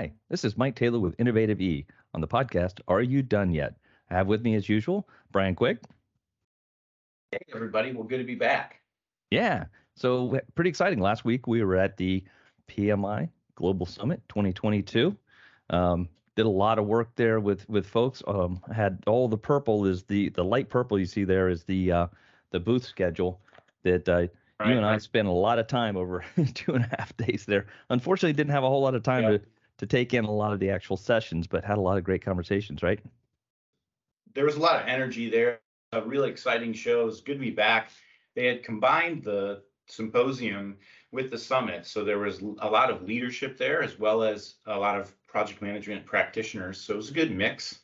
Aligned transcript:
Hi, 0.00 0.12
this 0.30 0.46
is 0.46 0.56
Mike 0.56 0.76
Taylor 0.76 0.98
with 0.98 1.14
Innovative 1.18 1.60
E 1.60 1.84
on 2.14 2.22
the 2.22 2.26
podcast 2.26 2.80
Are 2.88 3.02
You 3.02 3.20
Done 3.20 3.52
Yet? 3.52 3.74
I 4.08 4.14
have 4.14 4.28
with 4.28 4.40
me, 4.40 4.54
as 4.54 4.66
usual, 4.66 5.06
Brian 5.30 5.54
Quick. 5.54 5.76
Hey, 7.30 7.40
everybody. 7.54 7.92
Well, 7.92 8.04
good 8.04 8.16
to 8.16 8.24
be 8.24 8.34
back. 8.34 8.80
Yeah. 9.30 9.66
So, 9.96 10.40
pretty 10.54 10.70
exciting. 10.70 11.00
Last 11.00 11.26
week, 11.26 11.46
we 11.46 11.62
were 11.62 11.76
at 11.76 11.98
the 11.98 12.24
PMI 12.66 13.28
Global 13.56 13.84
Summit 13.84 14.22
2022. 14.30 15.14
Um, 15.68 16.08
did 16.34 16.46
a 16.46 16.48
lot 16.48 16.78
of 16.78 16.86
work 16.86 17.10
there 17.16 17.38
with 17.38 17.68
with 17.68 17.86
folks. 17.86 18.22
Um, 18.26 18.62
had 18.74 19.02
all 19.06 19.28
the 19.28 19.36
purple 19.36 19.84
is 19.84 20.04
the 20.04 20.30
the 20.30 20.42
light 20.42 20.70
purple 20.70 20.98
you 20.98 21.04
see 21.04 21.24
there 21.24 21.50
is 21.50 21.64
the 21.64 21.92
uh, 21.92 22.06
the 22.52 22.60
booth 22.60 22.86
schedule 22.86 23.42
that 23.82 24.08
uh, 24.08 24.12
right, 24.12 24.30
you 24.60 24.76
and 24.76 24.82
right. 24.82 24.94
I 24.94 24.96
spent 24.96 25.28
a 25.28 25.30
lot 25.30 25.58
of 25.58 25.66
time 25.66 25.98
over 25.98 26.24
two 26.54 26.74
and 26.74 26.86
a 26.86 26.96
half 26.98 27.14
days 27.18 27.44
there. 27.46 27.66
Unfortunately, 27.90 28.32
didn't 28.32 28.52
have 28.52 28.64
a 28.64 28.68
whole 28.68 28.80
lot 28.80 28.94
of 28.94 29.02
time 29.02 29.24
to 29.24 29.42
to 29.80 29.86
take 29.86 30.12
in 30.12 30.26
a 30.26 30.30
lot 30.30 30.52
of 30.52 30.60
the 30.60 30.68
actual 30.68 30.98
sessions, 30.98 31.46
but 31.46 31.64
had 31.64 31.78
a 31.78 31.80
lot 31.80 31.96
of 31.96 32.04
great 32.04 32.22
conversations. 32.22 32.82
Right. 32.82 33.00
There 34.34 34.44
was 34.44 34.56
a 34.56 34.60
lot 34.60 34.80
of 34.80 34.86
energy 34.86 35.30
there. 35.30 35.60
A 35.92 36.02
really 36.02 36.30
exciting 36.30 36.74
show. 36.74 37.00
It 37.00 37.06
was 37.06 37.20
good 37.22 37.34
to 37.34 37.40
be 37.40 37.50
back. 37.50 37.90
They 38.36 38.46
had 38.46 38.62
combined 38.62 39.24
the 39.24 39.62
symposium 39.88 40.76
with 41.10 41.30
the 41.30 41.38
summit, 41.38 41.86
so 41.86 42.04
there 42.04 42.18
was 42.18 42.40
a 42.40 42.70
lot 42.70 42.90
of 42.90 43.02
leadership 43.02 43.56
there 43.56 43.82
as 43.82 43.98
well 43.98 44.22
as 44.22 44.56
a 44.66 44.78
lot 44.78 45.00
of 45.00 45.12
project 45.26 45.62
management 45.62 46.06
practitioners. 46.06 46.80
So 46.80 46.94
it 46.94 46.98
was 46.98 47.10
a 47.10 47.14
good 47.14 47.34
mix. 47.34 47.80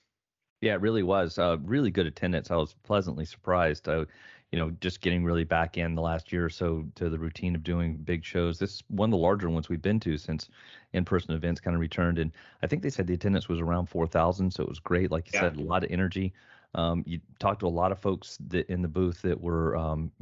Yeah, 0.60 0.74
it 0.74 0.80
really 0.80 1.02
was. 1.02 1.38
Uh, 1.38 1.56
really 1.62 1.90
good 1.90 2.06
attendance. 2.06 2.50
I 2.50 2.56
was 2.56 2.74
pleasantly 2.84 3.24
surprised. 3.24 3.88
Uh, 3.88 4.04
you 4.52 4.58
know, 4.58 4.70
just 4.80 5.00
getting 5.00 5.24
really 5.24 5.44
back 5.44 5.76
in 5.76 5.94
the 5.94 6.02
last 6.02 6.32
year 6.32 6.44
or 6.44 6.50
so 6.50 6.84
to 6.94 7.10
the 7.10 7.18
routine 7.18 7.54
of 7.54 7.64
doing 7.64 7.96
big 7.96 8.24
shows. 8.24 8.58
This 8.58 8.76
is 8.76 8.82
one 8.88 9.08
of 9.08 9.10
the 9.10 9.18
larger 9.18 9.50
ones 9.50 9.68
we've 9.68 9.82
been 9.82 10.00
to 10.00 10.16
since 10.16 10.48
in-person 10.92 11.34
events 11.34 11.60
kind 11.60 11.74
of 11.74 11.80
returned. 11.80 12.18
And 12.18 12.30
I 12.62 12.66
think 12.66 12.82
they 12.82 12.90
said 12.90 13.06
the 13.06 13.14
attendance 13.14 13.48
was 13.48 13.60
around 13.60 13.86
4,000. 13.86 14.52
So 14.52 14.62
it 14.62 14.68
was 14.68 14.78
great. 14.78 15.10
Like 15.10 15.26
you 15.26 15.32
yeah. 15.34 15.50
said, 15.50 15.56
a 15.56 15.62
lot 15.62 15.84
of 15.84 15.90
energy. 15.90 16.32
Um, 16.74 17.02
you 17.06 17.20
talked 17.38 17.60
to 17.60 17.66
a 17.66 17.68
lot 17.68 17.90
of 17.90 17.98
folks 17.98 18.38
that 18.48 18.68
in 18.70 18.82
the 18.82 18.88
booth 18.88 19.22
that 19.22 19.40
were 19.40 19.76
um, 19.76 20.12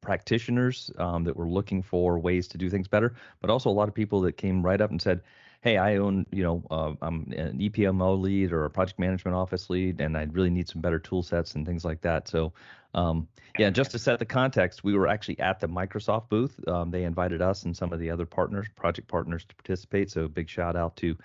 practitioners 0.00 0.90
um, 0.98 1.24
that 1.24 1.36
were 1.36 1.48
looking 1.48 1.82
for 1.82 2.18
ways 2.18 2.48
to 2.48 2.58
do 2.58 2.68
things 2.68 2.88
better, 2.88 3.14
but 3.40 3.50
also 3.50 3.70
a 3.70 3.72
lot 3.72 3.88
of 3.88 3.94
people 3.94 4.20
that 4.22 4.36
came 4.36 4.62
right 4.62 4.80
up 4.80 4.90
and 4.90 5.00
said, 5.00 5.22
hey, 5.62 5.76
I 5.76 5.96
own, 5.96 6.26
you 6.32 6.42
know, 6.42 6.62
uh, 6.70 6.94
I'm 7.02 7.32
an 7.36 7.58
EPMO 7.58 8.20
lead 8.20 8.52
or 8.52 8.64
a 8.64 8.70
project 8.70 8.98
management 8.98 9.36
office 9.36 9.68
lead, 9.68 10.00
and 10.00 10.16
I 10.16 10.22
really 10.32 10.50
need 10.50 10.68
some 10.68 10.80
better 10.80 10.98
tool 10.98 11.22
sets 11.22 11.54
and 11.54 11.66
things 11.66 11.84
like 11.84 12.00
that. 12.00 12.28
So, 12.28 12.52
um, 12.94 13.28
yeah, 13.58 13.68
just 13.68 13.90
to 13.90 13.98
set 13.98 14.18
the 14.18 14.24
context, 14.24 14.84
we 14.84 14.94
were 14.94 15.06
actually 15.06 15.38
at 15.38 15.60
the 15.60 15.68
Microsoft 15.68 16.30
booth. 16.30 16.58
Um, 16.66 16.90
they 16.90 17.04
invited 17.04 17.42
us 17.42 17.64
and 17.64 17.76
some 17.76 17.92
of 17.92 18.00
the 18.00 18.10
other 18.10 18.24
partners, 18.24 18.66
project 18.74 19.06
partners, 19.06 19.44
to 19.44 19.54
participate. 19.54 20.10
So, 20.10 20.28
big 20.28 20.48
shout 20.48 20.76
out 20.76 20.96
to 20.96 21.16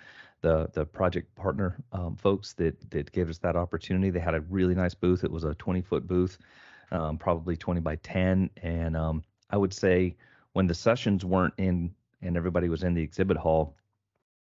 the 0.42 0.68
the 0.74 0.84
project 0.84 1.34
partner 1.34 1.82
um, 1.92 2.14
folks 2.16 2.52
that 2.54 2.90
that 2.90 3.10
gave 3.12 3.30
us 3.30 3.38
that 3.38 3.56
opportunity. 3.56 4.10
They 4.10 4.20
had 4.20 4.34
a 4.34 4.40
really 4.42 4.74
nice 4.74 4.94
booth. 4.94 5.24
It 5.24 5.30
was 5.30 5.44
a 5.44 5.54
20 5.54 5.80
foot 5.80 6.06
booth, 6.06 6.38
um, 6.92 7.16
probably 7.16 7.56
20 7.56 7.80
by 7.80 7.96
10, 7.96 8.50
and 8.62 8.96
um, 8.96 9.24
I 9.50 9.56
would 9.56 9.72
say 9.72 10.14
when 10.52 10.66
the 10.66 10.74
sessions 10.74 11.24
weren't 11.24 11.54
in 11.56 11.94
and 12.22 12.36
everybody 12.36 12.68
was 12.68 12.82
in 12.82 12.94
the 12.94 13.02
exhibit 13.02 13.36
hall 13.36 13.76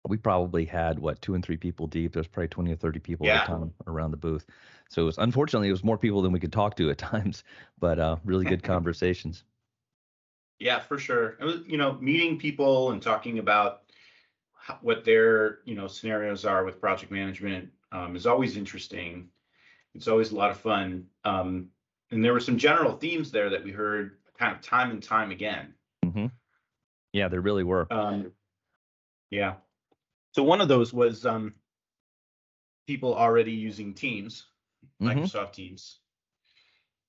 we 0.09 0.17
probably 0.17 0.65
had 0.65 0.99
what 0.99 1.21
two 1.21 1.35
and 1.35 1.45
three 1.45 1.57
people 1.57 1.87
deep. 1.87 2.13
There's 2.13 2.27
probably 2.27 2.49
20 2.49 2.73
or 2.73 2.77
30 2.77 3.01
people 3.01 3.27
yeah. 3.27 3.43
at 3.43 3.45
a 3.45 3.47
time 3.47 3.75
around 3.87 4.11
the 4.11 4.17
booth. 4.17 4.47
So 4.89 5.03
it 5.03 5.07
was 5.07 5.19
unfortunately 5.19 5.69
it 5.69 5.73
was 5.73 5.85
more 5.85 5.99
people 5.99 6.23
than 6.23 6.33
we 6.33 6.41
could 6.41 6.53
talk 6.53 6.77
to 6.77 6.91
at 6.91 6.99
times, 6.99 7.45
but 7.79 7.99
uh, 7.99 8.17
really 8.25 8.45
good 8.45 8.63
conversations. 8.63 9.45
Yeah, 10.59 10.81
for 10.81 10.99
sure. 10.99 11.37
It 11.41 11.45
was, 11.45 11.61
you 11.67 11.77
know, 11.77 11.95
meeting 12.01 12.39
people 12.39 12.93
and 12.93 13.03
talking 13.03 13.39
about 13.39 13.83
what 14.81 15.05
their 15.05 15.59
you 15.65 15.75
know 15.75 15.87
scenarios 15.87 16.45
are 16.45 16.65
with 16.65 16.81
project 16.81 17.13
management 17.13 17.69
um, 17.93 18.17
is 18.17 18.27
always 18.27 18.57
interesting. 18.57 19.29
It's 19.95 20.09
always 20.09 20.33
a 20.33 20.37
lot 20.37 20.51
of 20.51 20.59
fun. 20.59 21.07
Um, 21.25 21.69
and 22.11 22.25
there 22.25 22.33
were 22.33 22.41
some 22.41 22.59
general 22.59 22.93
themes 22.93 23.31
there 23.31 23.51
that 23.51 23.65
we 23.65 23.73
heard 23.73 24.19
kind 24.39 24.55
of 24.55 24.61
time 24.63 24.91
and 24.91 25.03
time 25.03 25.31
again. 25.31 25.75
Mm-hmm. 26.05 26.27
Yeah, 27.13 27.29
there 27.29 27.41
really 27.41 27.65
were. 27.65 27.87
Um, 27.91 28.33
yeah. 29.31 29.55
So 30.37 30.43
one 30.43 30.61
of 30.61 30.69
those 30.69 30.93
was 30.93 31.25
um, 31.25 31.55
people 32.87 33.15
already 33.15 33.53
using 33.53 33.95
Teams, 33.95 34.45
mm-hmm. 35.01 35.19
Microsoft 35.19 35.55
Teams. 35.55 36.01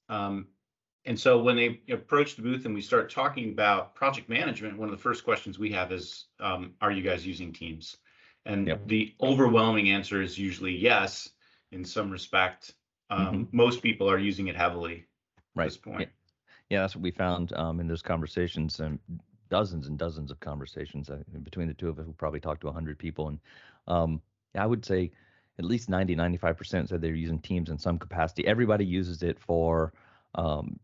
Um, 0.07 0.47
and 1.03 1.19
so 1.19 1.43
when 1.43 1.57
they 1.57 1.81
approach 1.89 2.37
the 2.37 2.41
booth 2.41 2.63
and 2.63 2.73
we 2.73 2.79
start 2.79 3.11
talking 3.11 3.49
about 3.49 3.95
project 3.95 4.29
management, 4.29 4.77
one 4.77 4.87
of 4.87 4.95
the 4.95 5.01
first 5.03 5.25
questions 5.25 5.59
we 5.59 5.73
have 5.73 5.91
is, 5.91 6.27
um, 6.39 6.71
are 6.79 6.89
you 6.89 7.03
guys 7.03 7.27
using 7.27 7.51
Teams? 7.51 7.97
And 8.45 8.65
yep. 8.65 8.87
the 8.87 9.13
overwhelming 9.21 9.89
answer 9.89 10.21
is 10.21 10.37
usually 10.37 10.77
yes, 10.77 11.27
in 11.73 11.83
some 11.83 12.09
respect. 12.09 12.75
Um, 13.09 13.25
mm-hmm. 13.25 13.57
Most 13.57 13.83
people 13.83 14.09
are 14.09 14.17
using 14.17 14.47
it 14.47 14.55
heavily 14.55 15.05
right. 15.53 15.65
at 15.65 15.71
this 15.71 15.77
point. 15.77 16.09
Yeah. 16.69 16.77
yeah, 16.77 16.81
that's 16.83 16.95
what 16.95 17.03
we 17.03 17.11
found 17.11 17.51
um, 17.57 17.81
in 17.81 17.87
those 17.87 18.01
conversations. 18.01 18.79
And 18.79 18.99
dozens 19.49 19.87
and 19.87 19.97
dozens 19.97 20.31
of 20.31 20.39
conversations 20.39 21.09
uh, 21.09 21.17
between 21.43 21.67
the 21.67 21.73
two 21.73 21.89
of 21.89 21.99
us. 21.99 22.05
We 22.05 22.13
probably 22.13 22.39
talked 22.39 22.61
to 22.61 22.67
100 22.67 22.97
people, 22.97 23.29
and 23.29 23.39
um, 23.87 24.21
I 24.55 24.65
would 24.65 24.85
say 24.85 25.11
at 25.59 25.65
least 25.65 25.89
90, 25.89 26.15
95% 26.15 26.89
said 26.89 27.01
they're 27.01 27.13
using 27.13 27.39
Teams 27.39 27.69
in 27.69 27.77
some 27.77 27.97
capacity. 27.97 28.45
Everybody 28.45 28.85
uses 28.85 29.23
it 29.23 29.39
for 29.39 29.93
um, 30.35 30.79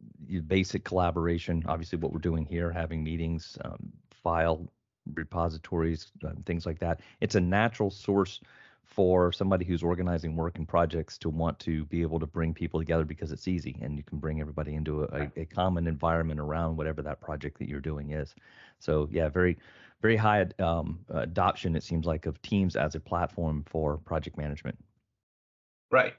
basic 0.48 0.84
collaboration. 0.84 1.64
Obviously, 1.68 2.00
what 2.00 2.12
we're 2.12 2.20
doing 2.20 2.46
here, 2.46 2.72
having 2.72 3.04
meetings, 3.04 3.58
um, 3.64 3.92
file 4.24 4.68
repositories, 5.14 6.12
uh, 6.26 6.32
things 6.46 6.66
like 6.66 6.80
that. 6.80 7.02
It's 7.22 7.36
a 7.36 7.42
natural 7.42 7.92
source 7.92 8.40
for 8.86 9.32
somebody 9.32 9.66
who's 9.66 9.82
organizing 9.82 10.36
work 10.36 10.58
and 10.58 10.68
projects 10.68 11.18
to 11.18 11.30
want 11.30 11.58
to 11.60 11.86
be 11.86 12.02
able 12.02 12.20
to 12.20 12.28
bring 12.28 12.54
people 12.54 12.80
together 12.80 13.06
because 13.06 13.32
it's 13.32 13.48
easy 13.48 13.76
and 13.82 13.98
you 13.98 14.04
can 14.04 14.20
bring 14.20 14.40
everybody 14.40 14.76
into 14.76 15.04
a, 15.04 15.32
a, 15.36 15.46
common 15.46 15.88
environment 15.88 16.40
around 16.40 16.78
whatever 16.78 17.02
that 17.02 17.20
project 17.20 17.58
that 17.58 17.68
you're 17.68 17.80
doing 17.80 18.12
is. 18.12 18.36
So 18.80 19.08
yeah, 19.12 19.30
very, 19.30 19.58
very 20.02 20.16
high 20.16 20.46
um, 20.60 21.00
adoption 21.10 21.76
it 21.76 21.84
seems 21.84 22.06
like 22.06 22.26
of 22.26 22.42
Teams 22.42 22.76
as 22.76 22.94
a 22.94 23.00
platform 23.00 23.64
for 23.66 23.98
project 23.98 24.38
management. 24.38 24.78
Right, 25.90 26.14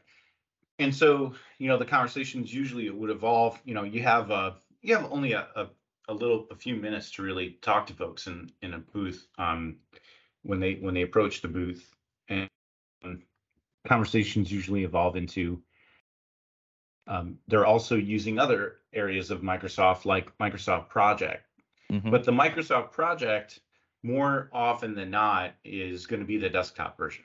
and 0.79 0.95
so 0.95 1.35
you 1.59 1.69
know 1.69 1.77
the 1.77 1.85
conversations 1.85 2.53
usually 2.53 2.87
it 2.87 2.97
would 2.97 3.11
evolve. 3.11 3.61
You 3.65 3.75
know, 3.75 3.83
you 3.83 4.03
have 4.03 4.31
uh, 4.31 4.53
you 4.83 4.95
have 4.95 5.11
only 5.11 5.33
a, 5.33 5.49
a, 5.57 5.67
a 6.09 6.15
little 6.15 6.47
a 6.51 6.55
few 6.55 6.77
minutes 6.77 7.11
to 7.13 7.23
really 7.23 7.59
talk 7.61 7.89
to 7.89 7.93
folks 7.93 8.27
in 8.27 8.51
in 8.63 8.75
a 8.75 8.79
booth 8.79 9.27
um, 9.37 9.77
when 10.43 10.61
they 10.61 10.75
when 10.75 10.95
they 10.95 11.03
approach 11.03 11.43
the 11.43 11.49
booth 11.49 11.94
and 12.29 12.49
conversations 13.87 14.51
usually 14.51 14.85
evolve 14.85 15.17
into 15.17 15.63
um, 17.07 17.39
they're 17.49 17.67
also 17.67 17.97
using 17.97 18.39
other 18.39 18.77
areas 18.93 19.31
of 19.31 19.43
Microsoft, 19.43 20.05
like 20.05 20.37
Microsoft 20.39 20.89
Project. 20.89 21.47
Mm-hmm. 21.93 22.11
But 22.11 22.25
the 22.25 22.33
Microsoft 22.33 22.93
Project, 22.93 23.61
more 24.03 24.49
often 24.53 24.95
than 24.95 25.11
not, 25.11 25.55
is 25.65 26.07
going 26.07 26.21
to 26.21 26.27
be 26.27 26.39
the 26.39 26.49
desktop 26.49 26.97
version. 26.97 27.25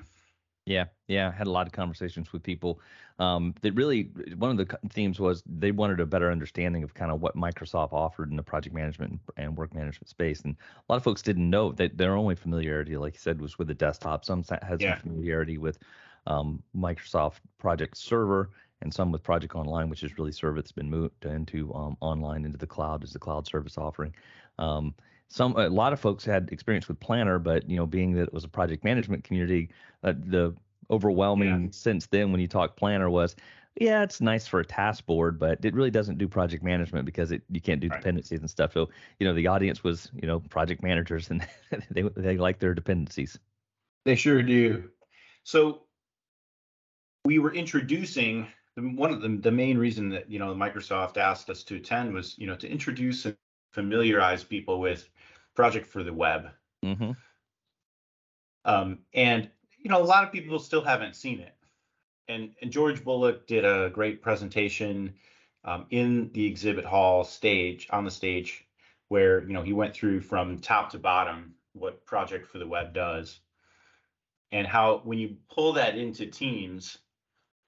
Yeah, 0.66 0.86
yeah, 1.08 1.30
I 1.30 1.32
had 1.32 1.48
a 1.48 1.52
lot 1.52 1.66
of 1.66 1.74
conversations 1.74 2.34
with 2.34 2.44
people. 2.44 2.82
Um, 3.20 3.54
that 3.62 3.74
really 3.74 4.04
one 4.38 4.58
of 4.58 4.58
the 4.58 4.80
themes 4.90 5.20
was 5.20 5.44
they 5.46 5.72
wanted 5.72 6.00
a 6.00 6.06
better 6.06 6.32
understanding 6.32 6.84
of 6.84 6.94
kind 6.94 7.12
of 7.12 7.22
what 7.22 7.36
Microsoft 7.36 7.92
offered 7.92 8.30
in 8.32 8.38
the 8.38 8.44
project 8.44 8.74
management 8.74 9.20
and 9.36 9.58
work 9.58 9.74
management 9.74 10.08
space, 10.08 10.42
and 10.42 10.56
a 10.56 10.92
lot 10.92 10.96
of 10.96 11.04
folks 11.04 11.22
didn't 11.22 11.50
know 11.50 11.74
that 11.74 11.98
their 11.98 12.16
only 12.16 12.36
familiarity, 12.36 12.96
like 12.96 13.14
you 13.14 13.20
said, 13.20 13.42
was 13.42 13.60
with 13.60 13.68
the 13.68 13.74
desktop. 13.74 14.24
Some 14.24 14.44
had 14.62 14.80
yeah. 14.80 14.94
some 14.94 15.02
familiarity 15.02 15.58
with 15.58 15.80
um, 16.28 16.64
Microsoft 16.74 17.40
Project 17.58 17.98
Server, 17.98 18.52
and 18.82 18.94
some 18.94 19.12
with 19.12 19.22
Project 19.22 19.54
Online, 19.56 19.90
which 19.90 20.04
is 20.04 20.18
really 20.18 20.32
service 20.32 20.64
that's 20.64 20.72
been 20.72 20.90
moved 20.90 21.26
into 21.26 21.74
um, 21.74 21.98
online 22.00 22.46
into 22.46 22.58
the 22.58 22.68
cloud 22.68 23.04
as 23.04 23.12
the 23.12 23.20
cloud 23.20 23.46
service 23.46 23.78
offering. 23.78 24.16
Um, 24.58 24.94
some 25.28 25.56
a 25.58 25.70
lot 25.70 25.94
of 25.94 26.00
folks 26.00 26.26
had 26.26 26.50
experience 26.52 26.88
with 26.88 27.00
Planner, 27.00 27.38
but 27.38 27.70
you 27.70 27.78
know, 27.78 27.86
being 27.86 28.14
that 28.14 28.24
it 28.24 28.34
was 28.34 28.46
a 28.46 28.50
project 28.50 28.84
management 28.84 29.24
community, 29.24 29.70
uh, 30.04 30.14
the 30.18 30.56
overwhelming 30.90 31.66
yeah. 31.66 31.72
sense 31.72 32.08
then 32.08 32.32
when 32.32 32.42
you 32.42 32.48
talk 32.48 32.76
Planner 32.76 33.10
was, 33.10 33.36
yeah, 33.76 34.04
it's 34.04 34.20
nice 34.20 34.46
for 34.48 34.60
a 34.60 34.66
task 34.66 35.06
board, 35.06 35.40
but 35.40 35.64
it 35.64 35.74
really 35.74 35.92
doesn't 35.92 36.18
do 36.18 36.28
project 36.28 36.64
management 36.64 37.06
because 37.06 37.32
it 37.32 37.42
you 37.50 37.62
can't 37.62 37.80
do 37.80 37.88
right. 37.88 38.00
dependencies 38.00 38.40
and 38.42 38.50
stuff. 38.50 38.74
So 38.74 38.90
you 39.20 39.28
know, 39.28 39.34
the 39.34 39.48
audience 39.48 39.84
was 39.84 40.12
you 40.14 40.28
know 40.28 40.40
project 40.40 40.84
managers 40.84 41.30
and 41.30 41.48
they 41.92 42.02
they 42.02 42.38
like 42.38 42.60
their 42.60 42.74
dependencies. 42.74 43.40
They 44.06 44.16
sure 44.16 44.42
do. 44.42 44.90
So 45.44 45.84
we 47.26 47.40
were 47.40 47.54
introducing 47.54 48.48
one 48.76 49.12
of 49.12 49.22
the, 49.22 49.30
the 49.30 49.52
main 49.52 49.78
reason 49.78 50.10
that 50.10 50.30
you 50.30 50.40
know 50.40 50.54
Microsoft 50.54 51.18
asked 51.18 51.50
us 51.50 51.64
to 51.64 51.76
attend 51.76 52.14
was 52.14 52.38
you 52.38 52.48
know 52.48 52.56
to 52.56 52.70
introduce 52.70 53.26
and 53.26 53.38
familiarize 53.72 54.44
people 54.44 54.80
with 54.80 55.10
Project 55.56 55.86
for 55.86 56.04
the 56.04 56.14
Web. 56.14 56.50
Mm-hmm. 56.84 57.12
Um, 58.66 59.00
and 59.14 59.50
you 59.80 59.90
know 59.90 60.02
a 60.02 60.04
lot 60.04 60.24
of 60.24 60.32
people 60.32 60.60
still 60.60 60.84
haven't 60.84 61.16
seen 61.16 61.40
it. 61.40 61.54
And, 62.28 62.52
and 62.62 62.72
George 62.72 63.04
Bullock 63.04 63.48
did 63.48 63.66
a 63.66 63.90
great 63.90 64.22
presentation 64.22 65.16
um, 65.64 65.88
in 65.90 66.32
the 66.34 66.46
exhibit 66.46 66.86
hall 66.86 67.24
stage 67.24 67.88
on 67.90 68.06
the 68.06 68.12
stage 68.12 68.66
where 69.08 69.42
you 69.42 69.54
know 69.54 69.64
he 69.64 69.74
went 69.74 69.94
through 69.94 70.22
from 70.22 70.60
top 70.60 70.92
to 70.92 71.00
bottom 71.00 71.56
what 71.74 72.06
Project 72.06 72.48
for 72.48 72.60
the 72.60 72.68
Web 72.68 72.94
does. 72.94 73.40
and 74.52 74.68
how 74.68 75.02
when 75.04 75.20
you 75.20 75.36
pull 75.54 75.74
that 75.74 75.98
into 75.98 76.26
teams, 76.26 76.98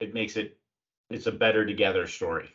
it 0.00 0.14
makes 0.14 0.36
it 0.36 0.58
it's 1.10 1.26
a 1.26 1.32
better 1.32 1.66
together 1.66 2.06
story. 2.06 2.48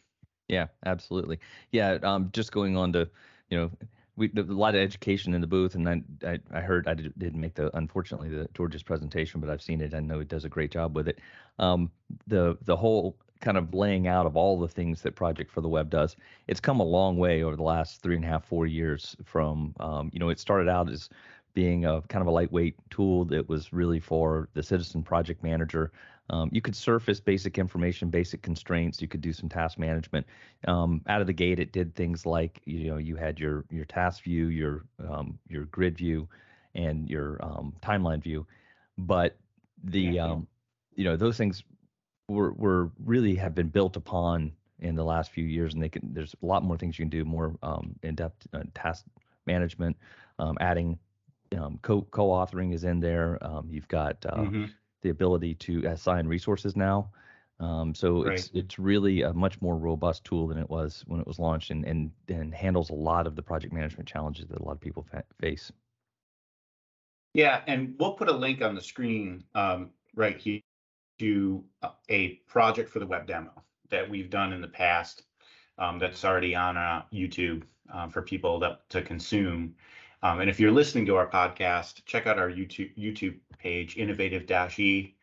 Yeah, 0.48 0.68
absolutely. 0.86 1.39
Yeah, 1.71 1.98
um, 2.04 2.30
just 2.33 2.51
going 2.51 2.77
on 2.77 2.94
to, 2.94 3.09
you 3.50 3.57
know, 3.57 3.71
we 4.18 4.31
a 4.36 4.42
lot 4.42 4.75
of 4.75 4.81
education 4.81 5.34
in 5.34 5.42
the 5.42 5.48
booth, 5.48 5.75
and 5.75 5.88
I 5.88 6.02
I, 6.25 6.40
I 6.52 6.60
heard 6.60 6.88
I 6.88 6.96
did, 6.96 7.14
didn't 7.18 7.40
make 7.40 7.54
the 7.54 7.75
unfortunately 7.78 8.30
the 8.30 8.50
George's 8.54 8.84
presentation, 8.84 9.40
but 9.40 9.50
I've 9.50 9.62
seen 9.62 9.80
it. 9.80 9.94
I 9.94 10.00
know 10.00 10.19
he 10.19 10.25
does 10.25 10.44
a 10.44 10.50
great 10.50 10.72
job 10.72 10.96
with 10.96 11.08
it. 11.08 11.19
Um, 11.60 11.92
the 12.25 12.58
the 12.64 12.75
whole 12.75 13.16
kind 13.40 13.58
of 13.58 13.72
laying 13.74 14.08
out 14.08 14.25
of 14.25 14.36
all 14.36 14.60
the 14.60 14.68
things 14.68 15.04
that 15.04 15.16
Project 15.16 15.52
for 15.52 15.62
the 15.62 15.69
Web 15.69 15.92
does, 15.92 16.16
it's 16.48 16.60
come 16.60 16.80
a 16.80 16.84
long 16.84 17.18
way 17.18 17.44
over 17.44 17.56
the 17.56 17.64
last 17.64 18.02
three 18.02 18.16
and 18.16 18.25
a 18.25 18.28
half 18.28 18.44
four 18.44 18.66
years. 18.66 19.16
From 19.24 19.75
um, 19.80 20.10
you 20.12 20.19
know, 20.19 20.30
it 20.30 20.40
started 20.40 20.68
out 20.68 20.90
as 20.90 21.10
being 21.57 21.86
a 21.86 22.04
kind 22.04 22.21
of 22.21 22.27
a 22.27 22.30
lightweight 22.30 22.75
tool 22.92 23.25
that 23.25 23.50
was 23.50 23.74
really 23.74 24.00
for 24.00 24.48
the 24.54 24.62
citizen 24.62 25.01
project 25.01 25.42
manager. 25.42 25.92
Um, 26.30 26.51
you 26.54 26.62
could 26.62 26.75
surface 26.75 27.19
basic 27.19 27.57
information, 27.57 28.12
basic 28.12 28.44
constraints. 28.44 29.01
You 29.01 29.07
could 29.07 29.21
do 29.21 29.33
some 29.33 29.50
task 29.50 29.80
management. 29.80 30.27
Um, 30.68 31.01
out 31.07 31.19
of 31.19 31.25
the 31.25 31.33
gate, 31.33 31.57
it 31.57 31.71
did 31.71 31.95
things 31.95 32.27
like 32.27 32.62
you 32.65 32.92
know 32.92 32.98
you 32.98 33.15
had 33.15 33.39
your 33.39 33.65
your 33.71 33.86
task 33.86 34.21
view, 34.21 34.50
your 34.50 34.86
um, 35.09 35.39
your 35.50 35.65
grid 35.65 35.98
view, 35.98 36.30
and 36.75 37.09
your 37.09 37.39
um, 37.42 37.74
timeline 37.81 38.21
view. 38.21 38.45
But 38.95 39.36
the 39.83 40.01
yeah. 40.01 40.25
Um, 40.25 40.48
you 40.94 41.06
know 41.06 41.18
those 41.18 41.38
things 41.38 41.63
were 42.27 42.54
were 42.54 42.92
really 43.04 43.33
have 43.33 43.56
been 43.56 43.69
built 43.69 43.95
upon 43.95 44.51
in 44.77 44.94
the 44.94 45.04
last 45.04 45.31
few 45.31 45.45
years, 45.45 45.74
and 45.74 45.81
they 45.81 45.89
can. 45.89 46.13
There's 46.13 46.36
a 46.39 46.45
lot 46.45 46.63
more 46.63 46.77
things 46.77 47.00
you 47.00 47.06
can 47.06 47.09
do, 47.09 47.25
more 47.25 47.56
um, 47.63 47.95
in-depth 48.04 48.45
uh, 48.54 48.62
task 48.75 49.06
management, 49.48 49.98
adding 50.59 51.00
um, 51.58 51.80
co 51.82 52.02
co-authoring 52.02 52.74
is 52.74 52.84
in 52.84 53.00
there. 53.00 53.38
Um, 53.42 53.68
you've 53.70 53.88
got 53.88 54.26
uh, 54.26 54.38
mm-hmm. 54.38 54.66
the 55.02 55.10
ability 55.10 55.56
to 55.56 55.86
assign 55.88 56.28
resources 56.28 56.76
now. 56.76 57.10
Um, 57.60 57.96
so 57.96 58.24
right. 58.24 58.38
it's 58.38 58.52
it's 58.54 58.78
really 58.78 59.24
a 59.24 59.34
much 59.34 59.62
more 59.62 59.78
robust 59.78 60.24
tool 60.24 60.48
than 60.48 60.58
it 60.58 60.70
was 60.70 61.04
when 61.08 61.20
it 61.20 61.28
was 61.28 61.40
launched, 61.40 61.72
and 61.72 61.86
and 61.86 62.12
and 62.28 62.54
handles 62.54 62.90
a 62.90 62.96
lot 62.96 63.26
of 63.26 63.36
the 63.36 63.42
project 63.42 63.74
management 63.74 64.08
challenges 64.08 64.48
that 64.48 64.60
a 64.60 64.64
lot 64.64 64.74
of 64.74 64.82
people 64.82 65.04
fa- 65.10 65.24
face. 65.40 65.72
Yeah, 67.34 67.62
and 67.68 67.96
we'll 68.00 68.14
put 68.14 68.30
a 68.30 68.34
link 68.34 68.62
on 68.62 68.76
the 68.76 68.82
screen 68.82 69.44
um, 69.56 69.90
right 70.16 70.38
here 70.38 70.62
to 71.20 71.64
a 72.10 72.36
project 72.48 72.90
for 72.90 73.00
the 73.00 73.08
web 73.08 73.28
demo 73.28 73.52
that 73.90 74.10
we've 74.10 74.30
done 74.30 74.54
in 74.54 74.62
the 74.62 74.68
past. 74.68 75.24
Um, 75.80 76.00
that's 76.00 76.26
already 76.26 76.56
on 76.56 76.78
uh, 76.78 77.04
YouTube 77.14 77.64
uh, 77.94 78.08
for 78.08 78.22
people 78.22 78.60
that, 78.60 78.90
to 78.90 79.02
consume. 79.02 79.76
Um, 80.24 80.40
and 80.40 80.50
if 80.50 80.60
you're 80.60 80.72
listening 80.72 81.06
to 81.08 81.16
our 81.16 81.28
podcast, 81.28 82.04
check 82.06 82.28
out 82.28 82.40
our 82.40 82.50
YouTube 82.50 82.98
YouTube 82.98 83.38
page, 83.60 83.98
Innovative-E, 83.98 85.16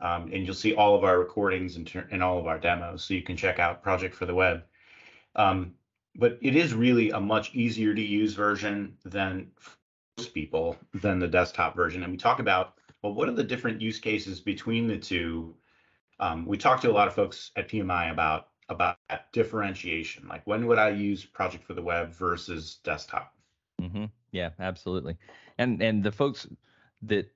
um, 0.00 0.30
and 0.32 0.44
you'll 0.44 0.54
see 0.54 0.74
all 0.74 0.96
of 0.96 1.04
our 1.04 1.18
recordings 1.18 1.76
and, 1.76 1.86
ter- 1.86 2.08
and 2.10 2.22
all 2.22 2.38
of 2.38 2.46
our 2.46 2.58
demos. 2.58 3.04
So 3.04 3.14
you 3.14 3.22
can 3.22 3.36
check 3.36 3.58
out 3.58 3.82
Project 3.82 4.14
for 4.14 4.26
the 4.26 4.34
Web. 4.34 4.64
Um, 5.36 5.74
but 6.16 6.38
it 6.42 6.56
is 6.56 6.74
really 6.74 7.10
a 7.10 7.20
much 7.20 7.54
easier 7.54 7.94
to 7.94 8.02
use 8.02 8.34
version 8.34 8.96
than 9.04 9.50
most 10.18 10.34
people 10.34 10.76
than 10.94 11.18
the 11.18 11.28
desktop 11.28 11.76
version. 11.76 12.02
And 12.02 12.12
we 12.12 12.18
talk 12.18 12.40
about 12.40 12.74
well, 13.02 13.14
what 13.14 13.28
are 13.28 13.34
the 13.34 13.44
different 13.44 13.80
use 13.80 13.98
cases 13.98 14.40
between 14.40 14.86
the 14.86 14.98
two? 14.98 15.54
Um, 16.18 16.44
we 16.44 16.58
talked 16.58 16.82
to 16.82 16.90
a 16.90 16.92
lot 16.92 17.08
of 17.08 17.14
folks 17.14 17.50
at 17.56 17.68
PMI 17.68 18.12
about 18.12 18.48
about 18.68 18.98
differentiation. 19.32 20.28
Like 20.28 20.46
when 20.46 20.66
would 20.66 20.78
I 20.78 20.90
use 20.90 21.24
Project 21.24 21.64
for 21.64 21.74
the 21.74 21.82
Web 21.82 22.12
versus 22.12 22.78
desktop? 22.84 23.34
Mm-hmm. 23.80 24.04
Yeah, 24.32 24.50
absolutely. 24.58 25.16
And 25.58 25.82
and 25.82 26.02
the 26.02 26.12
folks 26.12 26.46
that 27.02 27.30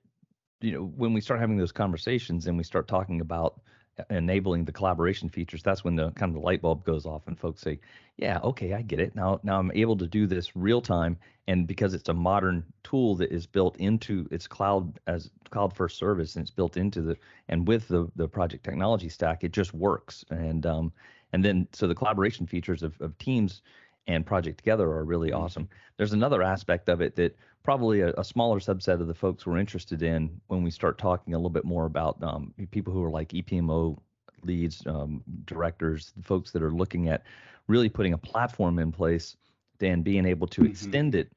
you 0.61 0.71
know 0.71 0.83
when 0.85 1.13
we 1.13 1.21
start 1.21 1.39
having 1.39 1.57
those 1.57 1.71
conversations 1.71 2.47
and 2.47 2.57
we 2.57 2.63
start 2.63 2.87
talking 2.87 3.21
about 3.21 3.61
enabling 4.09 4.65
the 4.65 4.73
collaboration 4.73 5.29
features 5.29 5.63
that's 5.63 5.85
when 5.85 5.95
the 5.95 6.11
kind 6.11 6.29
of 6.29 6.33
the 6.33 6.45
light 6.45 6.61
bulb 6.61 6.83
goes 6.83 7.05
off 7.05 7.27
and 7.27 7.39
folks 7.39 7.61
say 7.61 7.79
yeah 8.17 8.39
okay 8.43 8.73
i 8.73 8.81
get 8.81 8.99
it. 8.99 9.15
Now 9.15 9.39
now 9.43 9.57
i'm 9.59 9.71
able 9.73 9.97
to 9.97 10.07
do 10.07 10.27
this 10.27 10.55
real 10.55 10.81
time. 10.81 11.17
And 11.47 11.67
because 11.67 11.93
it's 11.93 12.09
a 12.09 12.13
modern 12.13 12.65
tool 12.83 13.15
that 13.17 13.31
is 13.31 13.45
built 13.45 13.77
into 13.77 14.27
its 14.31 14.47
cloud 14.47 14.99
as 15.07 15.29
cloud 15.51 15.75
first 15.75 15.97
service 15.97 16.35
and 16.35 16.43
it's 16.43 16.51
built 16.51 16.77
into 16.77 17.01
the 17.01 17.17
and 17.49 17.67
with 17.67 17.87
the 17.87 18.09
the 18.15 18.27
project 18.27 18.63
technology 18.63 19.09
stack 19.09 19.43
it 19.43 19.51
just 19.51 19.73
works. 19.73 20.25
And 20.29 20.65
um 20.65 20.91
and 21.33 21.43
then 21.43 21.67
so 21.73 21.87
the 21.87 21.95
collaboration 21.95 22.47
features 22.47 22.83
of, 22.83 22.99
of 23.01 23.17
teams 23.17 23.61
and 24.07 24.25
Project 24.25 24.57
Together 24.57 24.85
are 24.85 25.03
really 25.03 25.31
mm-hmm. 25.31 25.41
awesome. 25.43 25.69
There's 25.97 26.13
another 26.13 26.43
aspect 26.43 26.89
of 26.89 27.01
it 27.01 27.15
that 27.15 27.37
probably 27.63 28.01
a, 28.01 28.09
a, 28.17 28.23
smaller 28.23 28.59
subset 28.59 29.01
of 29.01 29.07
the 29.07 29.13
folks 29.13 29.45
were 29.45 29.57
interested 29.57 30.03
in 30.03 30.39
when 30.47 30.61
we 30.61 30.69
start 30.69 30.97
talking 30.97 31.33
a 31.33 31.37
little 31.37 31.49
bit 31.49 31.65
more 31.65 31.85
about 31.85 32.21
um, 32.21 32.53
people 32.71 32.93
who 32.93 33.03
are 33.03 33.09
like 33.09 33.29
EPMO 33.29 33.97
leads, 34.43 34.85
um, 34.85 35.23
directors, 35.45 36.13
the 36.15 36.23
folks 36.23 36.51
that 36.51 36.61
are 36.61 36.71
looking 36.71 37.09
at 37.09 37.23
really 37.67 37.89
putting 37.89 38.13
a 38.13 38.17
platform 38.17 38.77
in 38.77 38.91
place 38.91 39.35
and 39.81 40.03
being 40.03 40.25
able 40.25 40.47
to 40.47 40.61
mm-hmm. 40.61 40.71
extend 40.71 41.15
it 41.15 41.31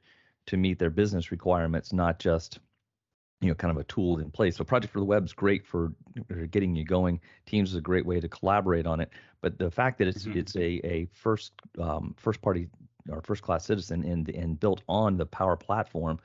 to 0.47 0.57
meet 0.57 0.79
their 0.79 0.91
business 0.91 1.31
requirements, 1.31 1.93
not 1.93 2.19
just 2.19 2.61
you 3.41 3.49
know 3.49 3.55
kind 3.55 3.71
of 3.71 3.77
a 3.77 3.85
tool 3.85 4.19
in 4.19 4.31
place. 4.31 4.57
So 4.57 4.65
Project 4.65 4.93
for 4.93 4.99
the 4.99 5.05
Web 5.05 5.25
is 5.25 5.33
great 5.33 5.67
for 5.67 5.93
getting 6.51 6.75
you 6.75 6.85
going. 6.85 7.21
Teams 7.47 7.71
is 7.71 7.77
a 7.77 7.81
great 7.81 8.05
way 8.05 8.21
to 8.21 8.29
collaborate 8.29 8.87
on 8.87 9.01
it. 9.01 9.11
But 9.41 9.59
the 9.59 9.71
fact 9.71 9.99
that 9.99 10.09
it's 10.09 10.25
mm-hmm. 10.25 10.39
it's 10.39 10.57
a 10.57 10.81
a 10.85 11.09
first 11.13 11.53
um, 11.81 12.15
first 12.19 12.43
party 12.43 12.69
or 13.09 13.23
first 13.23 13.43
class 13.43 13.65
citizen 13.65 14.05
and 14.05 14.29
and 14.31 14.59
built 14.59 14.83
on 14.89 15.17
the 15.17 15.27
Power 15.27 15.57
Platform 15.57 16.19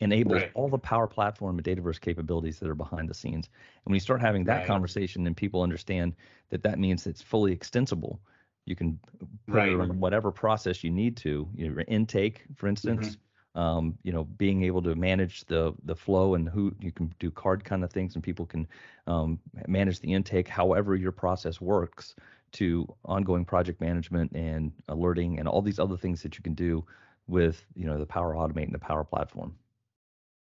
enables 0.00 0.40
right. 0.40 0.50
all 0.54 0.68
the 0.68 0.78
Power 0.78 1.06
Platform 1.06 1.58
and 1.58 1.64
Dataverse 1.66 2.00
capabilities 2.00 2.58
that 2.60 2.68
are 2.68 2.74
behind 2.74 3.08
the 3.08 3.14
scenes. 3.14 3.46
And 3.46 3.84
when 3.84 3.94
you 3.94 4.00
start 4.00 4.20
having 4.20 4.44
that 4.44 4.58
right. 4.58 4.66
conversation 4.66 5.26
and 5.26 5.36
people 5.36 5.62
understand 5.62 6.14
that 6.48 6.62
that 6.62 6.78
means 6.78 7.06
it's 7.06 7.20
fully 7.20 7.52
extensible, 7.52 8.18
you 8.64 8.74
can 8.74 8.98
put 9.46 9.56
right. 9.56 9.68
it 9.68 9.78
in 9.78 10.00
whatever 10.00 10.30
process 10.30 10.82
you 10.82 10.90
need 10.90 11.18
to. 11.18 11.48
Your 11.54 11.80
intake, 11.82 12.44
for 12.54 12.68
instance. 12.68 13.08
Mm-hmm 13.08 13.20
um, 13.54 13.98
you 14.02 14.12
know, 14.12 14.24
being 14.24 14.62
able 14.62 14.82
to 14.82 14.94
manage 14.94 15.44
the 15.46 15.74
the 15.84 15.94
flow 15.94 16.34
and 16.34 16.48
who 16.48 16.74
you 16.80 16.92
can 16.92 17.12
do 17.18 17.30
card 17.30 17.64
kind 17.64 17.82
of 17.82 17.90
things, 17.90 18.14
and 18.14 18.22
people 18.22 18.46
can 18.46 18.66
um, 19.06 19.38
manage 19.66 20.00
the 20.00 20.12
intake, 20.12 20.48
however 20.48 20.94
your 20.94 21.12
process 21.12 21.60
works, 21.60 22.14
to 22.52 22.86
ongoing 23.04 23.44
project 23.44 23.80
management 23.80 24.32
and 24.32 24.72
alerting 24.88 25.38
and 25.38 25.48
all 25.48 25.62
these 25.62 25.78
other 25.78 25.96
things 25.96 26.22
that 26.22 26.36
you 26.36 26.42
can 26.42 26.54
do 26.54 26.84
with 27.26 27.64
you 27.74 27.86
know 27.86 27.98
the 27.98 28.06
Power 28.06 28.34
Automate 28.34 28.64
and 28.64 28.74
the 28.74 28.78
Power 28.78 29.04
Platform. 29.04 29.54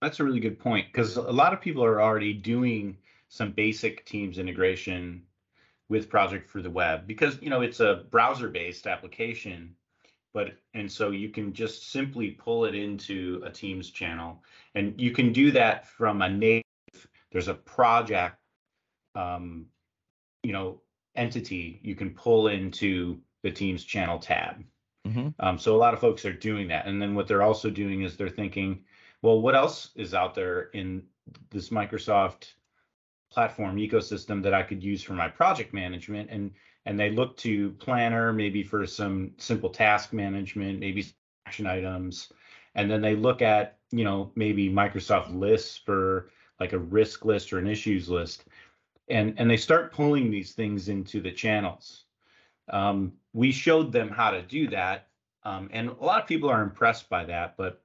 That's 0.01 0.21
a 0.21 0.25
really 0.25 0.41
good 0.41 0.59
point 0.59 0.87
because 0.93 1.17
a 1.17 1.23
lot 1.23 1.53
of 1.53 1.61
people 1.61 1.85
are 1.85 2.01
already 2.01 2.33
doing 2.33 2.97
some 3.29 3.53
basic 3.53 4.05
Teams 4.05 4.39
integration 4.39 5.23
with 5.89 6.09
Project 6.09 6.49
for 6.49 6.63
the 6.63 6.71
Web 6.71 7.07
because 7.07 7.41
you 7.43 7.51
know 7.51 7.63
it's 7.63 7.81
a 7.81 8.05
browser-based 8.11 8.87
application 8.87 9.75
but 10.35 10.57
and 10.75 10.91
so 10.91 11.13
you 11.13 11.31
can 11.31 11.53
just 11.55 11.91
simply 11.91 12.33
pull 12.33 12.67
it 12.67 12.75
into 12.75 13.41
a 13.47 13.51
Teams 13.51 13.91
channel, 13.91 14.43
and 14.75 15.01
you 15.01 15.13
can 15.13 15.33
do 15.33 15.53
that 15.53 15.87
from 15.87 16.21
a 16.21 16.29
native. 16.29 16.65
There's 17.31 17.49
a 17.49 17.55
project, 17.55 18.37
um, 19.15 19.67
you 20.43 20.53
know, 20.53 20.83
entity 21.15 21.81
you 21.83 21.95
can 21.95 22.11
pull 22.11 22.49
into 22.49 23.21
the 23.43 23.51
Teams 23.51 23.85
channel 23.85 24.19
tab. 24.19 24.63
Mm-hmm. 25.07 25.29
Um, 25.39 25.59
so 25.59 25.75
a 25.75 25.79
lot 25.79 25.95
of 25.95 26.01
folks 26.01 26.25
are 26.25 26.33
doing 26.33 26.69
that, 26.69 26.87
and 26.87 27.01
then 27.01 27.15
what 27.15 27.29
they're 27.29 27.43
also 27.43 27.71
doing 27.71 28.03
is 28.03 28.17
they're 28.17 28.29
thinking, 28.29 28.81
well, 29.23 29.41
what 29.41 29.55
else 29.55 29.91
is 29.95 30.15
out 30.15 30.35
there 30.35 30.71
in 30.75 31.05
this 31.51 31.71
Microsoft 31.71 32.55
platform 33.31 33.77
ecosystem 33.77 34.43
that 34.43 34.55
I 34.55 34.63
could 34.63 34.83
use 34.83 35.03
for 35.03 35.15
my 35.15 35.29
project 35.29 35.73
management? 35.73 36.31
And 36.31 36.53
and 36.87 36.99
they 37.01 37.11
look 37.11 37.37
to 37.39 37.71
Planner 37.73 38.33
maybe 38.33 38.63
for 38.63 38.87
some 38.87 39.33
simple 39.39 39.71
task 39.71 40.13
management, 40.13 40.81
maybe 40.81 41.07
action 41.47 41.67
items, 41.67 42.33
and 42.75 42.91
then 42.91 43.01
they 43.01 43.17
look 43.17 43.43
at 43.43 43.79
you 43.91 44.05
know 44.05 44.31
maybe 44.35 44.69
Microsoft 44.69 45.35
lists 45.35 45.77
for 45.77 46.31
like 46.61 46.73
a 46.73 46.79
risk 46.79 47.25
list 47.25 47.53
or 47.53 47.59
an 47.59 47.67
issues 47.67 48.09
list, 48.09 48.45
and 49.09 49.35
and 49.39 49.51
they 49.51 49.57
start 49.57 49.93
pulling 49.93 50.31
these 50.31 50.53
things 50.53 50.89
into 50.89 51.21
the 51.21 51.33
channels. 51.33 52.05
Um, 52.69 53.13
we 53.33 53.53
showed 53.53 53.93
them 53.93 54.09
how 54.09 54.31
to 54.31 54.43
do 54.43 54.69
that, 54.69 55.09
um, 55.45 55.69
and 55.73 55.89
a 55.89 56.05
lot 56.05 56.23
of 56.23 56.29
people 56.29 56.51
are 56.51 56.63
impressed 56.63 57.09
by 57.09 57.25
that. 57.25 57.57
But 57.57 57.83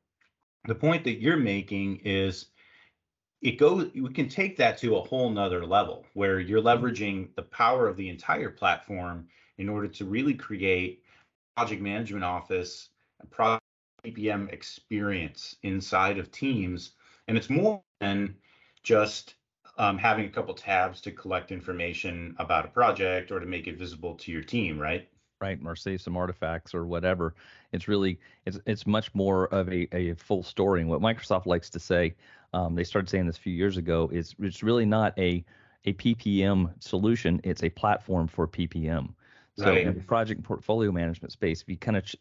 the 0.66 0.76
point 0.76 1.04
that 1.06 1.22
you're 1.22 1.38
making 1.38 2.02
is 2.04 2.48
it 3.42 3.58
goes 3.58 3.90
we 3.94 4.12
can 4.14 4.28
take 4.28 4.58
that 4.58 4.78
to 4.78 4.98
a 4.98 5.02
whole 5.02 5.30
nother 5.30 5.66
level 5.66 6.06
where 6.14 6.40
you're 6.40 6.62
mm-hmm. 6.62 6.86
leveraging 6.86 7.34
the 7.36 7.44
power 7.44 7.88
of 7.88 7.96
the 7.98 8.10
entire 8.10 8.50
platform 8.50 9.28
in 9.58 9.70
order 9.70 9.88
to 9.88 10.06
really 10.06 10.34
create 10.34 11.04
project 11.56 11.82
management 11.82 12.24
office 12.24 12.90
and 13.20 13.30
project 13.30 13.64
PPM 14.04 14.52
experience 14.52 15.56
inside 15.64 16.18
of 16.18 16.32
teams 16.32 16.92
and 17.28 17.38
it's 17.38 17.50
more 17.50 17.82
than 18.00 18.36
just 18.84 19.36
um, 19.78 19.98
having 19.98 20.26
a 20.26 20.30
couple 20.30 20.54
tabs 20.54 21.00
to 21.02 21.12
collect 21.12 21.52
information 21.52 22.36
about 22.40 22.66
a 22.66 22.70
project 22.70 23.32
or 23.32 23.40
to 23.40 23.46
make 23.46 23.68
it 23.68 23.78
visible 23.78 24.16
to 24.16 24.32
your 24.32 24.44
team 24.44 24.80
right 24.80 25.08
right? 25.42 25.60
Or 25.66 25.76
save 25.76 26.02
some 26.02 26.18
artifacts 26.18 26.74
or 26.74 26.86
whatever. 26.86 27.34
It's 27.72 27.88
really 27.88 28.20
it's 28.46 28.60
it's 28.66 28.86
much 28.86 29.14
more 29.16 29.46
of 29.48 29.70
a, 29.70 29.88
a 29.96 30.14
full 30.16 30.44
story. 30.44 30.82
And 30.82 30.90
what 30.90 31.02
Microsoft 31.02 31.46
likes 31.46 31.70
to 31.72 31.80
say, 31.80 32.16
um, 32.54 32.76
they 32.76 32.84
started 32.84 33.10
saying 33.10 33.28
this 33.28 33.38
a 33.38 33.42
few 33.42 33.54
years 33.54 33.78
ago, 33.78 34.10
is 34.12 34.36
it's 34.40 34.64
really 34.64 34.86
not 34.86 35.18
a 35.18 35.44
a 35.86 35.94
PPM 35.94 36.74
solution. 36.80 37.40
It's 37.44 37.64
a 37.64 37.70
platform 37.70 38.28
for 38.28 38.48
PPM. 38.48 39.14
So 39.60 39.66
right. 39.66 39.88
in 39.88 39.94
the 39.94 40.04
project 40.04 40.42
portfolio 40.44 40.92
management 40.92 41.34
space, 41.34 41.62
if 41.62 41.68
you 41.68 41.76
kind 41.76 41.98
of 41.98 42.06
ch- 42.06 42.16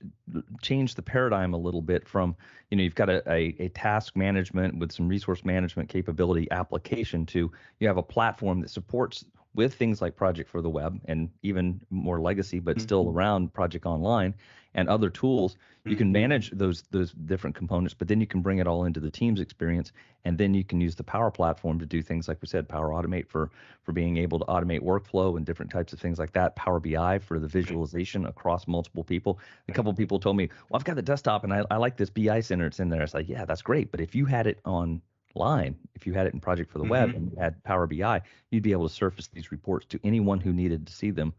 change 0.61 0.97
the 0.97 1.03
paradigm 1.03 1.55
a 1.55 1.57
little 1.57 1.83
bit 1.83 2.07
from, 2.09 2.35
you 2.71 2.77
know, 2.77 2.83
you've 2.83 2.97
got 2.97 3.09
a, 3.09 3.23
a, 3.31 3.55
a, 3.61 3.69
task 3.69 4.17
management 4.17 4.77
with 4.77 4.91
some 4.91 5.07
resource 5.07 5.45
management 5.45 5.89
capability 5.89 6.51
application 6.51 7.25
to 7.27 7.51
you 7.79 7.87
have 7.87 7.97
a 7.97 8.03
platform 8.03 8.61
that 8.61 8.71
supports 8.71 9.25
with 9.55 9.75
things 9.75 10.03
like 10.03 10.17
Project 10.17 10.51
for 10.51 10.61
the 10.61 10.69
Web 10.69 11.01
and 11.05 11.31
even 11.43 11.81
more 11.91 12.21
legacy, 12.21 12.59
but 12.59 12.77
mm-hmm. 12.77 12.83
still 12.83 13.09
around 13.09 13.53
Project 13.55 13.87
Online 13.87 14.35
and 14.79 14.89
other 14.89 15.11
tools, 15.11 15.57
you 15.85 15.97
can 15.97 16.07
mm-hmm. 16.07 16.21
manage 16.21 16.51
those 16.53 16.85
those 16.93 17.11
different 17.13 17.57
components, 17.57 17.95
but 17.95 18.07
then 18.07 18.21
you 18.21 18.29
can 18.29 18.43
bring 18.43 18.59
it 18.59 18.69
all 18.69 18.85
into 18.85 19.01
the 19.01 19.11
Teams 19.11 19.41
experience, 19.41 19.91
and 20.25 20.39
then 20.39 20.55
you 20.55 20.63
can 20.63 20.81
use 20.81 20.95
the 20.95 21.03
Power 21.03 21.33
Platform 21.33 21.81
to 21.81 21.87
do 21.87 22.01
things 22.01 22.29
like 22.29 22.41
we 22.41 22.47
said, 22.47 22.69
Power 22.69 22.91
Automate 22.91 23.29
for 23.29 23.51
for 23.83 23.91
being 23.91 24.17
able 24.19 24.39
to 24.39 24.45
automate 24.45 24.81
workflow 24.81 25.37
and 25.37 25.45
different 25.45 25.73
types 25.73 25.93
of 25.93 25.99
things 25.99 26.21
like 26.21 26.33
that. 26.33 26.55
Power 26.55 26.79
BI 26.79 27.19
for 27.19 27.41
the 27.41 27.49
visualization 27.49 28.25
across 28.27 28.69
multiple 28.69 29.03
people. 29.03 29.41
A 29.69 29.73
couple 29.73 29.91
of 29.91 29.97
people 29.97 30.21
told 30.21 30.37
me, 30.37 30.49
"Well, 30.69 30.79
I've 30.79 30.85
got 30.85 30.95
the 30.95 31.03
desktop 31.03 31.43
and 31.43 31.53
I, 31.53 31.65
I 31.73 31.77
like 31.77 31.97
this 31.97 32.11
BI 32.11 32.41
center. 32.41 32.67
It's 32.67 32.79
in 32.79 32.89
there." 32.89 33.03
It's 33.03 33.15
like, 33.15 33.29
yeah, 33.29 33.45
that's 33.45 33.63
great, 33.63 33.91
but 33.91 34.01
if 34.01 34.15
you 34.15 34.27
had 34.27 34.47
it 34.47 34.61
on 34.65 35.03
line, 35.35 35.75
if 35.97 36.07
you 36.07 36.13
had 36.13 36.29
it 36.29 36.35
in 36.35 36.41
Project 36.41 36.71
for 36.71 36.79
the 36.79 36.85
mm-hmm. 36.85 36.93
Web 36.93 37.15
and 37.17 37.33
you 37.33 37.37
had 37.37 37.61
Power 37.65 37.89
BI, 37.89 38.23
you'd 38.51 38.63
be 38.63 38.73
able 38.73 38.89
to 38.89 38.95
surface 38.95 39.27
these 39.27 39.51
reports 39.51 39.87
to 39.87 39.99
anyone 40.05 40.39
who 40.39 40.53
needed 40.53 40.87
to 40.87 40.93
see 40.93 41.11
them 41.11 41.35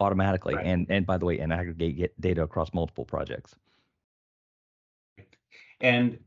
automatically. 0.00 0.54
Right. 0.54 0.66
And 0.66 0.86
and 0.90 1.06
by 1.06 1.18
the 1.18 1.24
way, 1.24 1.38
and 1.38 1.52
aggregate 1.52 2.12
data 2.20 2.42
across 2.42 2.72
multiple 2.74 3.04
projects. 3.04 3.54
And 5.80 6.18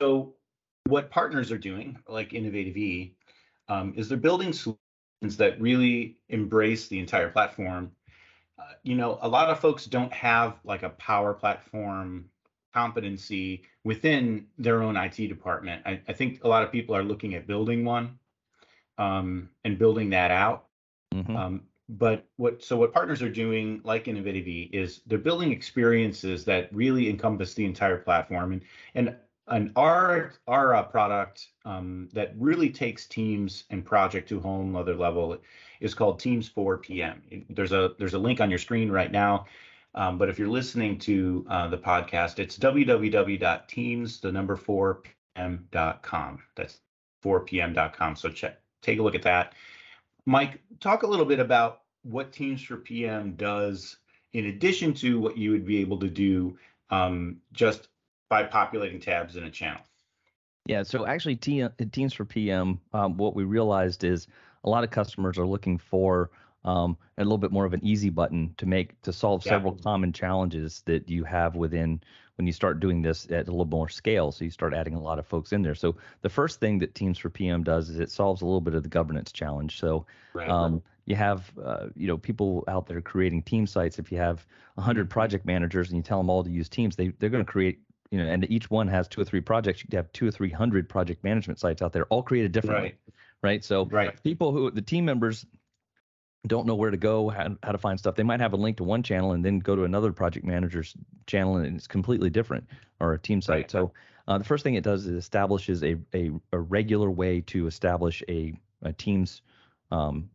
so, 0.00 0.34
what 0.86 1.10
partners 1.10 1.52
are 1.52 1.58
doing, 1.58 1.98
like 2.08 2.32
Innovative 2.32 2.76
E, 2.76 3.14
um, 3.68 3.92
is 3.96 4.08
they're 4.08 4.18
building 4.18 4.52
solutions 4.52 5.36
that 5.36 5.60
really 5.60 6.18
embrace 6.28 6.88
the 6.88 6.98
entire 6.98 7.28
platform. 7.28 7.90
Uh, 8.58 8.72
you 8.82 8.94
know, 8.94 9.18
a 9.22 9.28
lot 9.28 9.50
of 9.50 9.60
folks 9.60 9.86
don't 9.86 10.12
have 10.12 10.58
like 10.64 10.82
a 10.82 10.90
power 10.90 11.34
platform 11.34 12.26
competency 12.72 13.62
within 13.84 14.46
their 14.58 14.82
own 14.82 14.96
IT 14.96 15.16
department. 15.16 15.82
I, 15.86 16.00
I 16.08 16.12
think 16.12 16.44
a 16.44 16.48
lot 16.48 16.62
of 16.62 16.70
people 16.70 16.94
are 16.94 17.02
looking 17.02 17.34
at 17.34 17.46
building 17.46 17.84
one 17.84 18.18
um, 18.98 19.48
and 19.64 19.78
building 19.78 20.10
that 20.10 20.30
out. 20.30 20.66
Mm-hmm. 21.14 21.36
Um, 21.36 21.62
but 21.88 22.26
what 22.36 22.62
so 22.62 22.76
what 22.76 22.92
partners 22.92 23.22
are 23.22 23.28
doing 23.30 23.80
like 23.84 24.08
innovative 24.08 24.46
is 24.72 25.02
they're 25.06 25.18
building 25.18 25.52
experiences 25.52 26.44
that 26.44 26.74
really 26.74 27.08
encompass 27.08 27.54
the 27.54 27.64
entire 27.64 27.98
platform. 27.98 28.52
And 28.52 28.62
and 28.94 29.16
and 29.48 29.70
our 29.76 30.32
our 30.48 30.74
uh, 30.74 30.82
product 30.82 31.48
um, 31.64 32.08
that 32.12 32.34
really 32.36 32.70
takes 32.70 33.06
teams 33.06 33.64
and 33.70 33.84
project 33.84 34.28
to 34.30 34.38
a 34.38 34.40
whole 34.40 34.62
another 34.62 34.96
level 34.96 35.38
is 35.80 35.94
called 35.94 36.18
teams 36.18 36.48
4 36.48 36.78
pm 36.78 37.22
there's 37.50 37.72
a 37.72 37.92
there's 37.98 38.14
a 38.14 38.18
link 38.18 38.40
on 38.40 38.50
your 38.50 38.58
screen 38.58 38.90
right 38.90 39.12
now. 39.12 39.46
Um, 39.94 40.18
but 40.18 40.28
if 40.28 40.38
you're 40.38 40.48
listening 40.48 40.98
to 41.00 41.46
uh, 41.48 41.68
the 41.68 41.78
podcast 41.78 42.40
it's 42.40 42.58
www.teams 42.58 44.20
the 44.20 44.32
number 44.32 44.56
4 44.56 45.02
pm.com 45.36 46.42
that's 46.56 46.80
4pm.com 47.24 48.16
so 48.16 48.28
check 48.28 48.60
take 48.82 48.98
a 48.98 49.02
look 49.02 49.14
at 49.14 49.22
that 49.22 49.54
Mike, 50.26 50.60
talk 50.80 51.04
a 51.04 51.06
little 51.06 51.24
bit 51.24 51.38
about 51.38 51.82
what 52.02 52.32
Teams 52.32 52.62
for 52.62 52.76
PM 52.76 53.34
does 53.36 53.96
in 54.32 54.46
addition 54.46 54.92
to 54.94 55.18
what 55.18 55.38
you 55.38 55.52
would 55.52 55.64
be 55.64 55.78
able 55.78 55.98
to 56.00 56.08
do 56.08 56.58
um, 56.90 57.38
just 57.52 57.88
by 58.28 58.42
populating 58.42 59.00
tabs 59.00 59.36
in 59.36 59.44
a 59.44 59.50
channel. 59.50 59.80
Yeah, 60.66 60.82
so 60.82 61.06
actually, 61.06 61.36
Teams 61.36 62.12
for 62.12 62.24
PM, 62.24 62.80
um, 62.92 63.16
what 63.16 63.36
we 63.36 63.44
realized 63.44 64.02
is 64.02 64.26
a 64.64 64.68
lot 64.68 64.82
of 64.82 64.90
customers 64.90 65.38
are 65.38 65.46
looking 65.46 65.78
for 65.78 66.30
um, 66.66 66.96
a 67.16 67.22
little 67.22 67.38
bit 67.38 67.52
more 67.52 67.64
of 67.64 67.72
an 67.72 67.84
easy 67.84 68.10
button 68.10 68.54
to 68.58 68.66
make 68.66 69.00
to 69.02 69.12
solve 69.12 69.44
yeah. 69.46 69.52
several 69.52 69.76
common 69.76 70.12
challenges 70.12 70.82
that 70.86 71.08
you 71.08 71.24
have 71.24 71.56
within 71.56 72.02
when 72.36 72.46
you 72.46 72.52
start 72.52 72.80
doing 72.80 73.00
this 73.00 73.24
at 73.30 73.48
a 73.48 73.50
little 73.50 73.64
more 73.64 73.88
scale. 73.88 74.30
So 74.30 74.44
you 74.44 74.50
start 74.50 74.74
adding 74.74 74.94
a 74.94 75.00
lot 75.00 75.18
of 75.18 75.26
folks 75.26 75.52
in 75.52 75.62
there. 75.62 75.74
So 75.74 75.96
the 76.20 76.28
first 76.28 76.60
thing 76.60 76.78
that 76.80 76.94
Teams 76.94 77.18
for 77.18 77.30
PM 77.30 77.62
does 77.62 77.88
is 77.88 77.98
it 77.98 78.10
solves 78.10 78.42
a 78.42 78.44
little 78.44 78.60
bit 78.60 78.74
of 78.74 78.82
the 78.82 78.90
governance 78.90 79.32
challenge. 79.32 79.78
So 79.78 80.04
right. 80.34 80.48
um, 80.48 80.82
you 81.06 81.16
have 81.16 81.50
uh, 81.62 81.86
you 81.94 82.06
know 82.06 82.18
people 82.18 82.64
out 82.68 82.86
there 82.86 83.00
creating 83.00 83.42
team 83.42 83.66
sites. 83.66 83.98
If 83.98 84.12
you 84.12 84.18
have 84.18 84.44
100 84.74 85.02
mm-hmm. 85.02 85.08
project 85.08 85.46
managers 85.46 85.88
and 85.88 85.96
you 85.96 86.02
tell 86.02 86.18
them 86.18 86.28
all 86.28 86.44
to 86.44 86.50
use 86.50 86.68
Teams, 86.68 86.96
they 86.96 87.08
they're 87.08 87.30
going 87.30 87.44
to 87.44 87.50
create 87.50 87.80
you 88.10 88.18
know, 88.18 88.26
and 88.30 88.48
each 88.50 88.70
one 88.70 88.88
has 88.88 89.08
two 89.08 89.20
or 89.20 89.24
three 89.24 89.40
projects. 89.40 89.84
You 89.88 89.96
have 89.96 90.12
two 90.12 90.28
or 90.28 90.30
three 90.30 90.50
hundred 90.50 90.88
project 90.88 91.24
management 91.24 91.58
sites 91.58 91.82
out 91.82 91.92
there, 91.92 92.04
all 92.06 92.22
created 92.22 92.52
differently, 92.52 92.90
right? 92.90 93.14
right? 93.42 93.64
So 93.64 93.86
right. 93.86 94.22
people 94.22 94.52
who 94.52 94.70
the 94.70 94.82
team 94.82 95.04
members 95.04 95.46
don't 96.48 96.66
know 96.66 96.74
where 96.74 96.90
to 96.90 96.96
go, 96.96 97.28
how, 97.28 97.56
how 97.62 97.72
to 97.72 97.78
find 97.78 97.98
stuff. 97.98 98.14
They 98.14 98.22
might 98.22 98.40
have 98.40 98.52
a 98.52 98.56
link 98.56 98.76
to 98.78 98.84
one 98.84 99.02
channel 99.02 99.32
and 99.32 99.44
then 99.44 99.58
go 99.58 99.76
to 99.76 99.84
another 99.84 100.12
project 100.12 100.46
manager's 100.46 100.94
channel 101.26 101.56
and 101.56 101.76
it's 101.76 101.86
completely 101.86 102.30
different 102.30 102.66
or 103.00 103.14
a 103.14 103.18
team 103.18 103.40
site. 103.40 103.54
Right. 103.54 103.70
So 103.70 103.92
uh, 104.28 104.38
the 104.38 104.44
first 104.44 104.64
thing 104.64 104.74
it 104.74 104.84
does 104.84 105.06
is 105.06 105.12
establishes 105.12 105.82
a, 105.82 105.96
a, 106.14 106.30
a 106.52 106.58
regular 106.58 107.10
way 107.10 107.40
to 107.42 107.66
establish 107.66 108.22
a, 108.28 108.54
a 108.82 108.92
team's 108.92 109.42
um, 109.90 110.28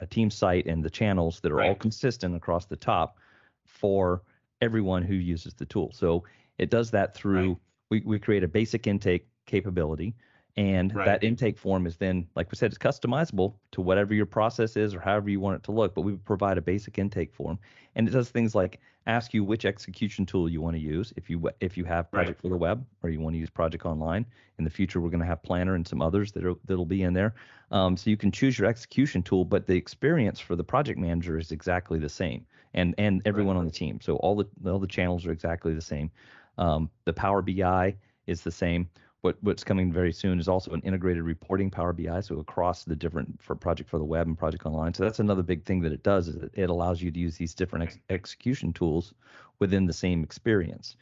a 0.00 0.06
team 0.06 0.30
site 0.30 0.66
and 0.66 0.84
the 0.84 0.90
channels 0.90 1.40
that 1.40 1.52
are 1.52 1.56
right. 1.56 1.68
all 1.68 1.74
consistent 1.74 2.36
across 2.36 2.66
the 2.66 2.76
top 2.76 3.18
for 3.64 4.22
everyone 4.60 5.02
who 5.02 5.14
uses 5.14 5.54
the 5.54 5.64
tool. 5.64 5.90
So 5.94 6.24
it 6.58 6.70
does 6.70 6.90
that 6.90 7.14
through 7.14 7.48
right. 7.48 7.58
we, 7.90 8.02
we 8.04 8.18
create 8.18 8.42
a 8.42 8.48
basic 8.48 8.86
intake 8.86 9.26
capability 9.46 10.14
and 10.56 10.94
right. 10.94 11.04
that 11.04 11.22
intake 11.22 11.58
form 11.58 11.86
is 11.86 11.96
then, 11.96 12.26
like 12.34 12.50
we 12.50 12.56
said, 12.56 12.70
it's 12.70 12.78
customizable 12.78 13.54
to 13.72 13.82
whatever 13.82 14.14
your 14.14 14.24
process 14.24 14.76
is 14.76 14.94
or 14.94 15.00
however 15.00 15.28
you 15.28 15.38
want 15.38 15.56
it 15.56 15.62
to 15.64 15.72
look. 15.72 15.94
But 15.94 16.00
we 16.02 16.16
provide 16.16 16.56
a 16.56 16.62
basic 16.62 16.98
intake 16.98 17.34
form, 17.34 17.58
and 17.94 18.08
it 18.08 18.12
does 18.12 18.30
things 18.30 18.54
like 18.54 18.80
ask 19.06 19.34
you 19.34 19.44
which 19.44 19.66
execution 19.66 20.24
tool 20.24 20.48
you 20.48 20.62
want 20.62 20.74
to 20.74 20.80
use. 20.80 21.12
If 21.16 21.28
you 21.28 21.50
if 21.60 21.76
you 21.76 21.84
have 21.84 22.10
Project 22.10 22.38
right. 22.38 22.42
for 22.42 22.48
the 22.48 22.56
Web 22.56 22.86
or 23.02 23.10
you 23.10 23.20
want 23.20 23.34
to 23.34 23.38
use 23.38 23.50
Project 23.50 23.84
Online. 23.84 24.24
In 24.58 24.64
the 24.64 24.70
future, 24.70 25.02
we're 25.02 25.10
going 25.10 25.20
to 25.20 25.26
have 25.26 25.42
Planner 25.42 25.74
and 25.74 25.86
some 25.86 26.00
others 26.00 26.32
that 26.32 26.44
are 26.46 26.54
that'll 26.64 26.86
be 26.86 27.02
in 27.02 27.12
there. 27.12 27.34
Um, 27.70 27.94
so 27.94 28.08
you 28.08 28.16
can 28.16 28.32
choose 28.32 28.58
your 28.58 28.66
execution 28.66 29.22
tool, 29.22 29.44
but 29.44 29.66
the 29.66 29.76
experience 29.76 30.40
for 30.40 30.56
the 30.56 30.64
project 30.64 30.98
manager 30.98 31.38
is 31.38 31.52
exactly 31.52 31.98
the 31.98 32.08
same, 32.08 32.46
and 32.72 32.94
and 32.96 33.20
everyone 33.26 33.56
right. 33.56 33.60
on 33.60 33.66
the 33.66 33.72
team. 33.72 34.00
So 34.00 34.16
all 34.16 34.36
the 34.36 34.70
all 34.70 34.78
the 34.78 34.86
channels 34.86 35.26
are 35.26 35.32
exactly 35.32 35.74
the 35.74 35.82
same. 35.82 36.10
Um, 36.56 36.88
the 37.04 37.12
Power 37.12 37.42
BI 37.42 37.94
is 38.26 38.40
the 38.40 38.50
same 38.50 38.88
what 39.26 39.36
what's 39.42 39.64
coming 39.64 39.92
very 39.92 40.12
soon 40.12 40.38
is 40.38 40.46
also 40.46 40.70
an 40.70 40.80
integrated 40.82 41.24
reporting 41.24 41.68
Power 41.68 41.92
BI, 41.92 42.20
so 42.20 42.38
across 42.38 42.84
the 42.84 42.94
different 42.94 43.42
for 43.42 43.56
Project 43.56 43.90
for 43.90 43.98
the 43.98 44.04
Web 44.04 44.28
and 44.28 44.38
Project 44.38 44.64
Online. 44.64 44.94
So 44.94 45.02
that's 45.02 45.18
another 45.18 45.42
big 45.42 45.64
thing 45.64 45.80
that 45.80 45.92
it 45.92 46.04
does 46.04 46.28
is 46.28 46.48
it 46.54 46.70
allows 46.70 47.02
you 47.02 47.10
to 47.10 47.18
use 47.18 47.36
these 47.36 47.52
different 47.52 47.86
ex- 47.86 47.98
execution 48.08 48.72
tools 48.72 49.12
within 49.58 49.84
the 49.84 49.92
same 49.92 50.22
experience, 50.22 50.94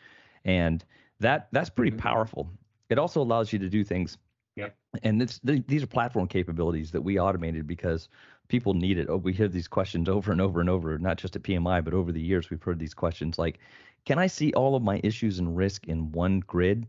and 0.46 0.82
that 1.20 1.48
that's 1.52 1.68
pretty 1.68 1.90
mm-hmm. 1.90 2.00
powerful. 2.00 2.50
It 2.88 2.98
also 2.98 3.20
allows 3.20 3.52
you 3.52 3.58
to 3.58 3.68
do 3.68 3.84
things. 3.84 4.16
Yep. 4.56 4.74
And 5.02 5.20
it's, 5.20 5.40
these 5.42 5.82
are 5.82 5.86
platform 5.86 6.28
capabilities 6.28 6.92
that 6.92 7.02
we 7.02 7.18
automated 7.18 7.66
because 7.66 8.08
people 8.46 8.72
need 8.72 8.98
it. 8.98 9.08
Oh, 9.10 9.16
we 9.16 9.32
hear 9.32 9.48
these 9.48 9.66
questions 9.66 10.08
over 10.08 10.30
and 10.30 10.40
over 10.40 10.60
and 10.60 10.70
over, 10.70 10.96
not 10.96 11.18
just 11.18 11.34
at 11.34 11.42
PMI, 11.42 11.84
but 11.84 11.92
over 11.92 12.12
the 12.12 12.20
years 12.20 12.50
we've 12.50 12.62
heard 12.62 12.78
these 12.78 12.94
questions 12.94 13.38
like, 13.38 13.58
"Can 14.06 14.18
I 14.18 14.28
see 14.28 14.54
all 14.54 14.76
of 14.76 14.82
my 14.82 15.00
issues 15.04 15.40
and 15.40 15.56
risk 15.56 15.88
in 15.88 16.12
one 16.12 16.40
grid?" 16.40 16.86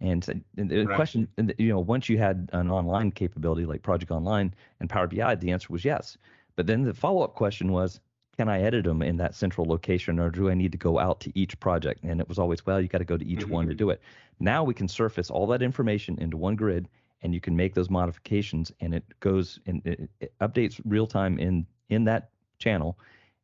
And, 0.00 0.22
the 0.54 0.84
right. 0.84 0.94
question, 0.94 1.28
you 1.58 1.68
know, 1.68 1.80
once 1.80 2.08
you 2.08 2.18
had 2.18 2.48
an 2.52 2.70
online 2.70 3.10
capability 3.10 3.66
like 3.66 3.82
Project 3.82 4.12
Online 4.12 4.54
and 4.80 4.88
Power 4.88 5.08
BI, 5.08 5.34
the 5.34 5.50
answer 5.50 5.68
was 5.70 5.84
yes. 5.84 6.16
But 6.54 6.66
then 6.66 6.82
the 6.82 6.94
follow 6.94 7.22
up 7.22 7.34
question 7.34 7.72
was, 7.72 8.00
can 8.36 8.48
I 8.48 8.60
edit 8.60 8.84
them 8.84 9.02
in 9.02 9.16
that 9.16 9.34
central 9.34 9.66
location 9.66 10.20
or 10.20 10.30
do 10.30 10.48
I 10.48 10.54
need 10.54 10.70
to 10.70 10.78
go 10.78 11.00
out 11.00 11.18
to 11.20 11.36
each 11.36 11.58
project? 11.58 12.04
And 12.04 12.20
it 12.20 12.28
was 12.28 12.38
always, 12.38 12.64
well, 12.64 12.80
you 12.80 12.86
got 12.86 12.98
to 12.98 13.04
go 13.04 13.16
to 13.16 13.26
each 13.26 13.40
mm-hmm. 13.40 13.52
one 13.52 13.66
to 13.66 13.74
do 13.74 13.90
it. 13.90 14.00
Now 14.38 14.62
we 14.62 14.74
can 14.74 14.86
surface 14.86 15.30
all 15.30 15.48
that 15.48 15.62
information 15.62 16.16
into 16.20 16.36
one 16.36 16.54
grid 16.54 16.88
and 17.22 17.34
you 17.34 17.40
can 17.40 17.56
make 17.56 17.74
those 17.74 17.90
modifications 17.90 18.70
and 18.80 18.94
it 18.94 19.04
goes 19.18 19.58
and 19.66 19.82
it, 19.84 20.08
it 20.20 20.32
updates 20.40 20.80
real 20.84 21.06
time 21.06 21.38
in 21.38 21.66
in 21.88 22.04
that 22.04 22.30
channel 22.58 22.98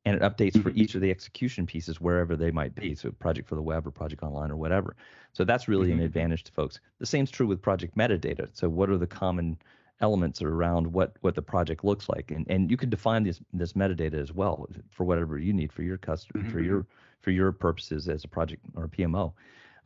and 0.04 0.16
it 0.16 0.22
updates 0.22 0.60
for 0.62 0.70
mm-hmm. 0.70 0.80
each 0.80 0.94
of 0.94 1.00
the 1.00 1.10
execution 1.10 1.66
pieces 1.66 2.00
wherever 2.00 2.36
they 2.36 2.50
might 2.50 2.74
be. 2.74 2.94
So 2.94 3.10
project 3.10 3.48
for 3.48 3.54
the 3.54 3.62
web 3.62 3.86
or 3.86 3.90
project 3.90 4.22
online 4.22 4.50
or 4.50 4.56
whatever. 4.56 4.96
So 5.32 5.44
that's 5.44 5.66
really 5.66 5.88
mm-hmm. 5.88 6.00
an 6.00 6.04
advantage 6.04 6.44
to 6.44 6.52
folks. 6.52 6.80
The 6.98 7.06
same 7.06 7.24
is 7.24 7.30
true 7.30 7.46
with 7.46 7.62
project 7.62 7.96
metadata. 7.96 8.48
So 8.52 8.68
what 8.68 8.90
are 8.90 8.98
the 8.98 9.06
common 9.06 9.58
elements 10.00 10.42
around 10.42 10.92
what 10.92 11.16
what 11.20 11.34
the 11.34 11.42
project 11.42 11.84
looks 11.84 12.08
like 12.08 12.30
and 12.30 12.44
and 12.50 12.70
you 12.70 12.76
can 12.76 12.90
define 12.90 13.22
this 13.22 13.40
this 13.52 13.74
metadata 13.74 14.14
as 14.14 14.32
well 14.32 14.68
for 14.90 15.04
whatever 15.04 15.38
you 15.38 15.52
need 15.52 15.72
for 15.72 15.82
your 15.82 15.96
customer 15.96 16.42
mm-hmm. 16.42 16.52
for 16.52 16.60
your 16.60 16.86
for 17.20 17.30
your 17.30 17.52
purposes 17.52 18.08
as 18.08 18.24
a 18.24 18.28
project 18.28 18.60
or 18.74 18.84
a 18.84 18.88
PMO 18.88 19.32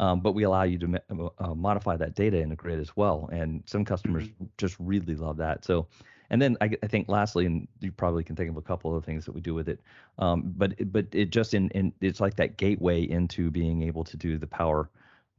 um, 0.01 0.21
but 0.21 0.33
we 0.33 0.45
allow 0.45 0.63
you 0.63 0.79
to 0.79 1.03
uh, 1.39 1.55
modify 1.55 1.97
that 1.97 2.15
data 2.15 2.39
in 2.39 2.51
a 2.53 2.57
grid 2.57 2.81
as 2.81 2.97
well 2.97 3.29
and 3.33 3.63
some 3.67 3.85
customers 3.85 4.25
mm-hmm. 4.25 4.47
just 4.57 4.77
really 4.79 5.15
love 5.15 5.37
that 5.37 5.63
so 5.65 5.87
and 6.31 6.41
then 6.41 6.57
I, 6.61 6.71
I, 6.83 6.87
think 6.87 7.09
lastly, 7.09 7.47
and 7.47 7.67
you 7.81 7.91
probably 7.91 8.23
can 8.23 8.37
think 8.37 8.51
of 8.51 8.57
a 8.57 8.63
couple 8.63 8.95
of 8.95 9.05
things 9.05 9.25
that 9.25 9.33
we 9.33 9.41
do 9.41 9.55
with 9.55 9.69
it, 9.69 9.81
um, 10.19 10.53
but 10.57 10.75
but 10.93 11.07
it 11.13 11.31
just 11.31 11.55
in, 11.55 11.71
in 11.71 11.93
it's 12.01 12.21
like 12.21 12.37
that 12.37 12.57
gateway 12.57 13.03
into 13.03 13.51
being 13.51 13.83
able 13.83 14.05
to 14.05 14.17
do 14.17 14.39
the 14.39 14.47
power 14.47 14.91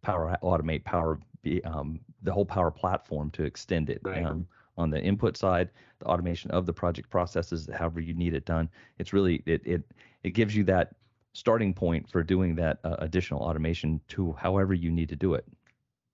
power 0.01 0.38
automate 0.41 0.84
power 0.84 1.19
um, 1.65 2.00
the 2.24 2.31
whole 2.31 2.46
power 2.46 2.72
platform 2.72 3.29
to 3.31 3.43
extend 3.43 3.89
it 3.89 4.01
right. 4.03 4.25
um, 4.25 4.48
on 4.77 4.89
the 4.89 5.01
input 5.01 5.38
side, 5.38 5.69
the 6.00 6.05
automation 6.05 6.50
of 6.51 6.65
the 6.65 6.74
project 6.74 7.10
processes, 7.10 7.69
however 7.77 8.00
you 8.00 8.13
need 8.13 8.34
it 8.34 8.46
done. 8.46 8.69
It's 8.98 9.13
really 9.13 9.43
it 9.46 9.62
it 9.65 9.84
it 10.24 10.31
gives 10.31 10.55
you 10.55 10.63
that 10.65 10.96
starting 11.34 11.74
point 11.74 12.10
for 12.10 12.24
doing 12.24 12.55
that 12.55 12.79
uh, 12.84 12.96
additional 13.00 13.41
automation 13.41 14.01
to 14.10 14.34
however 14.34 14.74
you 14.74 14.89
need 14.89 15.10
to 15.10 15.15
do 15.15 15.36
it. 15.36 15.46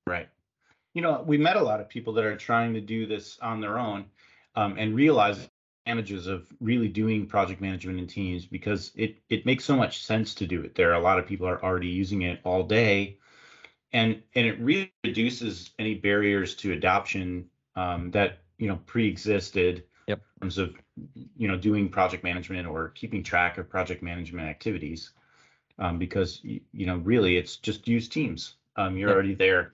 Right. 0.05 0.27
You 0.94 1.01
know, 1.01 1.24
we 1.25 1.38
met 1.38 1.55
a 1.55 1.62
lot 1.62 1.79
of 1.79 1.89
people 1.89 2.13
that 2.13 2.25
are 2.25 2.36
trying 2.36 2.74
to 2.74 2.82
do 2.82 3.05
this 3.05 3.39
on 3.41 3.62
their 3.62 3.79
own 3.79 4.05
um, 4.55 4.77
and 4.77 4.95
realize 4.95 5.50
advantages 5.85 6.27
of 6.27 6.47
really 6.59 6.88
doing 6.88 7.27
project 7.27 7.62
management 7.62 8.00
in 8.00 8.07
teams 8.07 8.45
because 8.45 8.91
it 8.95 9.17
it 9.29 9.45
makes 9.45 9.63
so 9.63 9.75
much 9.75 10.03
sense 10.03 10.33
to 10.35 10.47
do 10.47 10.62
it 10.62 10.75
there. 10.75 10.93
A 10.93 11.00
lot 11.00 11.19
of 11.19 11.27
people 11.27 11.47
are 11.47 11.63
already 11.63 11.89
using 11.89 12.24
it 12.24 12.39
all 12.43 12.63
day, 12.63 13.17
and 13.93 14.21
and 14.33 14.47
it 14.47 14.59
really 14.59 14.91
reduces 15.03 15.71
any 15.77 15.95
barriers 15.95 16.55
to 16.55 16.71
adoption 16.71 17.50
um, 17.75 18.12
that 18.12 18.39
you 18.57 18.67
know 18.67 18.79
pre-existed 18.85 19.83
yep. 20.07 20.21
in 20.35 20.41
terms 20.41 20.57
of 20.57 20.75
you 21.35 21.47
know 21.47 21.57
doing 21.57 21.89
project 21.89 22.24
management 22.24 22.67
or 22.67 22.89
keeping 22.89 23.24
track 23.24 23.57
of 23.57 23.69
project 23.69 24.01
management 24.01 24.47
activities 24.47 25.12
um, 25.79 26.00
because 26.00 26.39
you 26.43 26.85
know 26.85 26.97
really 26.97 27.38
it's 27.38 27.57
just 27.57 27.88
use 27.88 28.07
teams 28.07 28.55
um, 28.77 28.97
you're 28.97 29.09
yep. 29.09 29.15
already 29.15 29.35
there 29.35 29.74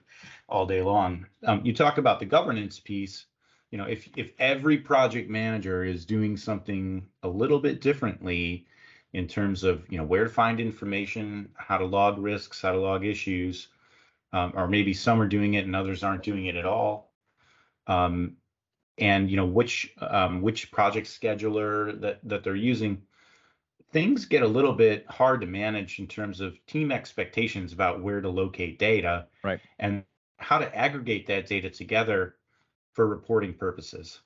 all 0.50 0.66
day 0.66 0.82
long 0.82 1.26
um, 1.46 1.62
you 1.64 1.74
talk 1.74 1.98
about 1.98 2.20
the 2.20 2.26
governance 2.26 2.80
piece 2.80 3.26
you 3.72 3.78
know 3.78 3.86
if 3.86 4.08
if 4.16 4.32
every 4.38 4.78
project 4.78 5.30
manager 5.30 5.84
is 5.84 6.06
doing 6.06 6.38
something 6.38 7.08
a 7.24 7.28
little 7.28 7.60
bit 7.60 7.82
differently 7.82 8.68
in 9.14 9.28
terms 9.28 9.64
of 9.64 9.90
you 9.90 9.98
know 9.98 10.04
where 10.04 10.26
to 10.26 10.30
find 10.30 10.60
information 10.60 11.50
how 11.56 11.78
to 11.78 11.86
log 11.86 12.20
risks 12.20 12.62
how 12.62 12.72
to 12.72 12.80
log 12.80 13.06
issues 13.06 13.70
um, 14.34 14.54
or 14.56 14.68
maybe 14.68 14.94
some 14.94 15.22
are 15.22 15.28
doing 15.28 15.56
it 15.56 15.66
and 15.66 15.76
others 15.76 16.04
aren't 16.04 16.24
doing 16.24 16.46
it 16.46 16.56
at 16.56 16.66
all 16.66 17.12
um, 17.88 18.36
and 18.98 19.32
you 19.32 19.38
know 19.38 19.46
which 19.46 19.94
um, 20.02 20.42
which 20.42 20.72
project 20.72 21.08
scheduler 21.08 22.00
that 22.02 22.20
that 22.24 22.44
they're 22.44 22.56
using 22.56 23.02
things 23.92 24.26
get 24.26 24.44
a 24.44 24.48
little 24.48 24.74
bit 24.74 25.06
hard 25.10 25.42
to 25.42 25.48
manage 25.48 26.00
in 26.00 26.08
terms 26.08 26.40
of 26.40 26.58
team 26.66 26.92
expectations 26.92 27.74
about 27.74 28.02
where 28.02 28.22
to 28.22 28.30
locate 28.30 28.80
data 28.80 29.28
right. 29.44 29.60
and 29.80 30.04
how 30.38 30.58
to 30.58 30.76
aggregate 30.76 31.28
that 31.28 31.46
data 31.46 31.70
together 31.70 32.36
for 32.94 33.08
reporting 33.08 33.54
purposes 33.54 34.22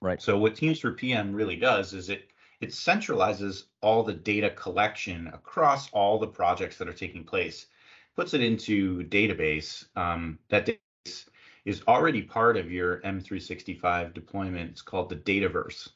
right 0.00 0.20
so 0.20 0.38
what 0.38 0.54
teams 0.54 0.78
for 0.80 0.92
pm 0.92 1.32
really 1.32 1.56
does 1.56 1.92
is 1.92 2.08
it 2.08 2.28
it 2.60 2.70
centralizes 2.70 3.64
all 3.80 4.02
the 4.02 4.12
data 4.12 4.50
collection 4.50 5.26
across 5.28 5.90
all 5.90 6.18
the 6.18 6.26
projects 6.26 6.78
that 6.78 6.88
are 6.88 6.92
taking 6.92 7.24
place 7.24 7.66
puts 8.14 8.34
it 8.34 8.42
into 8.42 9.04
database 9.04 9.84
um, 9.96 10.38
that 10.48 10.66
database 10.66 11.26
is 11.64 11.82
already 11.86 12.22
part 12.22 12.56
of 12.56 12.70
your 12.70 12.98
M365 13.00 14.14
deployment. 14.14 14.70
It's 14.70 14.82
called 14.82 15.08
the 15.08 15.16
Dataverse. 15.16 15.90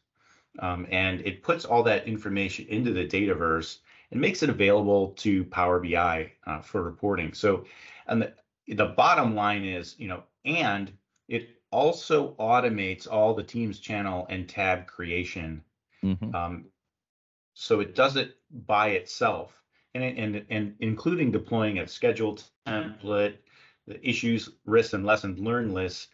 Um, 0.60 0.86
and 0.90 1.20
it 1.22 1.42
puts 1.42 1.64
all 1.64 1.82
that 1.82 2.06
information 2.06 2.66
into 2.68 2.92
the 2.92 3.06
Dataverse 3.06 3.78
and 4.10 4.20
makes 4.20 4.42
it 4.42 4.48
available 4.48 5.08
to 5.08 5.44
Power 5.44 5.80
BI 5.80 6.32
uh, 6.46 6.60
for 6.60 6.82
reporting. 6.82 7.32
So, 7.34 7.64
and 8.06 8.22
the, 8.22 8.32
the 8.68 8.86
bottom 8.86 9.34
line 9.34 9.64
is, 9.64 9.96
you 9.98 10.08
know, 10.08 10.22
and 10.44 10.92
it 11.28 11.55
also 11.76 12.34
automates 12.38 13.06
all 13.06 13.34
the 13.34 13.42
Teams 13.42 13.78
channel 13.78 14.26
and 14.30 14.48
tab 14.48 14.86
creation. 14.86 15.62
Mm-hmm. 16.02 16.34
Um, 16.34 16.64
so 17.52 17.80
it 17.80 17.94
does 17.94 18.16
it 18.16 18.36
by 18.50 18.88
itself, 19.00 19.62
and, 19.94 20.04
and 20.18 20.46
and 20.48 20.74
including 20.80 21.30
deploying 21.30 21.78
a 21.78 21.86
scheduled 21.86 22.42
template, 22.66 23.36
the 23.86 23.98
issues, 24.08 24.48
risks, 24.64 24.94
and 24.94 25.04
lessons 25.04 25.38
learned 25.38 25.74
lists, 25.74 26.08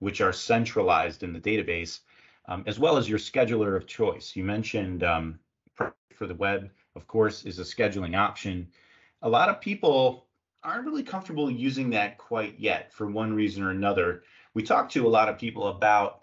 which 0.00 0.20
are 0.20 0.32
centralized 0.32 1.22
in 1.22 1.32
the 1.32 1.40
database, 1.40 2.00
um, 2.46 2.62
as 2.66 2.78
well 2.78 2.98
as 2.98 3.08
your 3.08 3.18
scheduler 3.18 3.76
of 3.76 3.86
choice. 3.86 4.36
You 4.36 4.44
mentioned 4.44 5.02
um, 5.04 5.38
for 5.74 6.26
the 6.26 6.34
web, 6.34 6.70
of 6.96 7.06
course, 7.06 7.44
is 7.44 7.58
a 7.58 7.62
scheduling 7.62 8.14
option. 8.14 8.68
A 9.22 9.28
lot 9.28 9.48
of 9.48 9.60
people 9.60 10.26
aren't 10.62 10.84
really 10.84 11.02
comfortable 11.02 11.50
using 11.50 11.90
that 11.90 12.18
quite 12.18 12.58
yet 12.58 12.92
for 12.92 13.06
one 13.06 13.32
reason 13.32 13.62
or 13.62 13.70
another. 13.70 14.22
We 14.58 14.64
talked 14.64 14.90
to 14.94 15.06
a 15.06 15.08
lot 15.08 15.28
of 15.28 15.38
people 15.38 15.68
about 15.68 16.22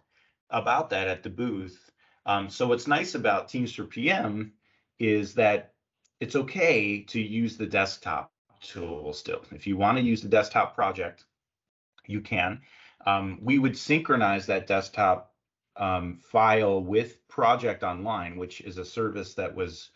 about 0.49 0.89
that 0.89 1.07
at 1.07 1.23
the 1.23 1.29
booth. 1.29 1.89
Um, 2.25 2.49
so 2.49 2.67
what's 2.67 2.85
nice 2.85 3.15
about 3.15 3.47
Teams 3.47 3.73
for 3.73 3.85
PM 3.85 4.51
is 4.99 5.35
that 5.35 5.71
it's 6.19 6.35
okay 6.35 6.99
to 7.03 7.21
use 7.21 7.55
the 7.55 7.65
desktop 7.65 8.33
tool 8.59 9.13
still. 9.13 9.41
If 9.53 9.65
you 9.65 9.77
want 9.77 9.97
to 9.99 10.03
use 10.03 10.21
the 10.21 10.27
desktop 10.27 10.75
project, 10.75 11.23
you 12.07 12.19
can. 12.19 12.59
Um, 13.05 13.39
we 13.41 13.57
would 13.57 13.77
synchronize 13.77 14.47
that 14.47 14.67
desktop 14.67 15.31
um, 15.77 16.19
file 16.21 16.83
with 16.83 17.25
Project 17.29 17.83
Online, 17.83 18.35
which 18.35 18.59
is 18.59 18.77
a 18.77 18.83
service 18.83 19.33
that 19.35 19.55
was 19.55 19.91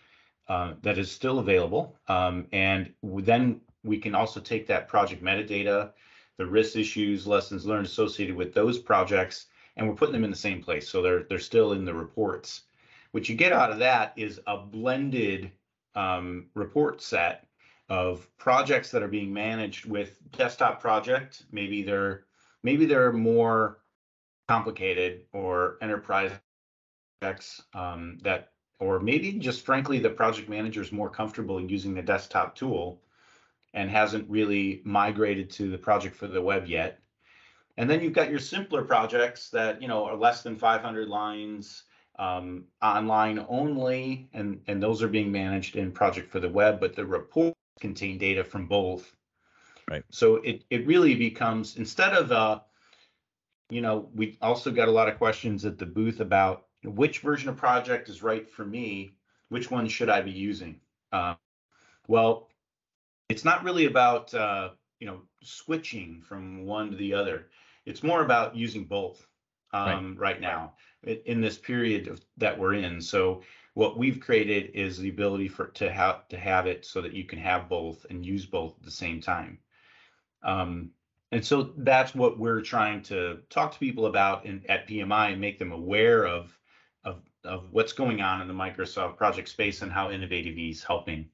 uh, 0.47 0.75
that 0.83 0.97
is 0.97 1.11
still 1.11 1.39
available. 1.39 1.97
Um, 2.07 2.47
and 2.53 2.93
then 3.03 3.59
we 3.83 3.97
can 3.97 4.15
also 4.15 4.39
take 4.39 4.65
that 4.67 4.87
project 4.87 5.21
metadata, 5.21 5.91
the 6.39 6.45
risk 6.47 6.77
issues, 6.77 7.27
lessons 7.27 7.65
learned 7.65 7.85
associated 7.85 8.35
with 8.35 8.53
those 8.53 8.79
projects, 8.79 9.47
and 9.75 9.87
we're 9.87 9.93
putting 9.93 10.13
them 10.13 10.23
in 10.23 10.31
the 10.31 10.35
same 10.35 10.63
place. 10.63 10.89
So 10.89 11.01
they're 11.01 11.23
they're 11.23 11.37
still 11.37 11.73
in 11.73 11.85
the 11.85 11.93
reports. 11.93 12.63
What 13.11 13.27
you 13.27 13.35
get 13.35 13.51
out 13.51 13.71
of 13.71 13.79
that 13.79 14.13
is 14.15 14.39
a 14.47 14.57
blended 14.57 15.51
um, 15.95 16.45
report 16.55 17.01
set 17.01 17.45
of 17.89 18.25
projects 18.37 18.89
that 18.91 19.03
are 19.03 19.09
being 19.09 19.33
managed 19.33 19.85
with 19.85 20.17
desktop 20.31 20.79
project. 20.79 21.43
Maybe 21.51 21.83
they're 21.83 22.23
maybe 22.63 22.85
they're 22.85 23.11
more 23.11 23.81
complicated 24.47 25.25
or 25.33 25.77
enterprise 25.81 26.31
projects 27.19 27.61
um, 27.73 28.17
that, 28.21 28.53
or 28.79 29.01
maybe 29.01 29.33
just 29.33 29.65
frankly 29.65 29.99
the 29.99 30.09
project 30.09 30.47
manager 30.47 30.81
is 30.81 30.93
more 30.93 31.09
comfortable 31.09 31.57
in 31.57 31.67
using 31.67 31.93
the 31.93 32.01
desktop 32.01 32.55
tool 32.55 33.01
and 33.73 33.89
hasn't 33.89 34.29
really 34.29 34.81
migrated 34.83 35.49
to 35.51 35.69
the 35.69 35.77
project 35.77 36.15
for 36.15 36.27
the 36.27 36.41
web 36.41 36.67
yet. 36.67 36.99
And 37.77 37.89
then 37.89 38.01
you've 38.01 38.13
got 38.13 38.29
your 38.29 38.39
simpler 38.39 38.83
projects 38.83 39.49
that 39.51 39.81
you 39.81 39.87
know 39.87 40.05
are 40.05 40.15
less 40.15 40.41
than 40.41 40.55
500 40.55 41.07
lines, 41.07 41.83
um, 42.17 42.65
online 42.81 43.45
only, 43.47 44.29
and 44.33 44.61
and 44.67 44.83
those 44.83 45.01
are 45.01 45.07
being 45.07 45.31
managed 45.31 45.75
in 45.75 45.91
Project 45.91 46.29
for 46.29 46.39
the 46.39 46.49
Web. 46.49 46.79
But 46.79 46.95
the 46.95 47.05
report 47.05 47.55
contain 47.79 48.17
data 48.17 48.43
from 48.43 48.67
both. 48.67 49.15
Right. 49.89 50.03
So 50.11 50.35
it 50.37 50.65
it 50.69 50.85
really 50.85 51.15
becomes 51.15 51.77
instead 51.77 52.13
of 52.13 52.31
uh, 52.31 52.59
you 53.69 53.81
know, 53.81 54.09
we 54.13 54.37
also 54.41 54.71
got 54.71 54.87
a 54.87 54.91
lot 54.91 55.07
of 55.07 55.17
questions 55.17 55.65
at 55.65 55.77
the 55.77 55.85
booth 55.85 56.19
about 56.19 56.65
which 56.83 57.19
version 57.19 57.49
of 57.49 57.57
project 57.57 58.09
is 58.09 58.23
right 58.23 58.49
for 58.49 58.65
me. 58.65 59.15
Which 59.49 59.71
one 59.71 59.87
should 59.87 60.09
I 60.09 60.21
be 60.21 60.31
using? 60.31 60.79
Uh, 61.11 61.35
well, 62.07 62.48
it's 63.29 63.45
not 63.45 63.63
really 63.63 63.85
about 63.85 64.33
uh, 64.33 64.69
you 64.99 65.07
know 65.07 65.21
switching 65.41 66.21
from 66.21 66.65
one 66.65 66.91
to 66.91 66.97
the 66.97 67.13
other. 67.13 67.47
It's 67.85 68.03
more 68.03 68.23
about 68.23 68.55
using 68.55 68.85
both 68.85 69.25
um, 69.71 70.15
right. 70.17 70.33
right 70.33 70.41
now 70.41 70.73
in 71.03 71.39
this 71.39 71.57
period 71.57 72.07
of, 72.07 72.21
that 72.37 72.57
we're 72.57 72.73
in. 72.73 73.01
So 73.01 73.41
what 73.73 73.97
we've 73.97 74.19
created 74.19 74.71
is 74.73 74.97
the 74.97 75.09
ability 75.09 75.47
for 75.47 75.67
to 75.67 75.89
have 75.91 76.27
to 76.27 76.37
have 76.37 76.67
it 76.67 76.85
so 76.85 77.01
that 77.01 77.13
you 77.13 77.23
can 77.23 77.39
have 77.39 77.69
both 77.69 78.05
and 78.09 78.25
use 78.25 78.45
both 78.45 78.75
at 78.77 78.83
the 78.83 78.91
same 78.91 79.21
time. 79.21 79.59
Um, 80.43 80.89
and 81.31 81.45
so 81.45 81.73
that's 81.77 82.15
what 82.15 82.39
we're 82.39 82.61
trying 82.61 83.03
to 83.03 83.39
talk 83.49 83.71
to 83.71 83.79
people 83.79 84.07
about 84.07 84.45
in, 84.45 84.63
at 84.67 84.87
PMI 84.87 85.31
and 85.31 85.41
make 85.41 85.59
them 85.59 85.71
aware 85.71 86.25
of, 86.25 86.57
of 87.03 87.21
of 87.45 87.71
what's 87.71 87.93
going 87.93 88.21
on 88.21 88.41
in 88.41 88.47
the 88.47 88.53
Microsoft 88.53 89.15
project 89.15 89.47
space 89.47 89.81
and 89.81 89.91
how 89.91 90.11
Innovative 90.11 90.57
is 90.57 90.83
helping. 90.83 91.29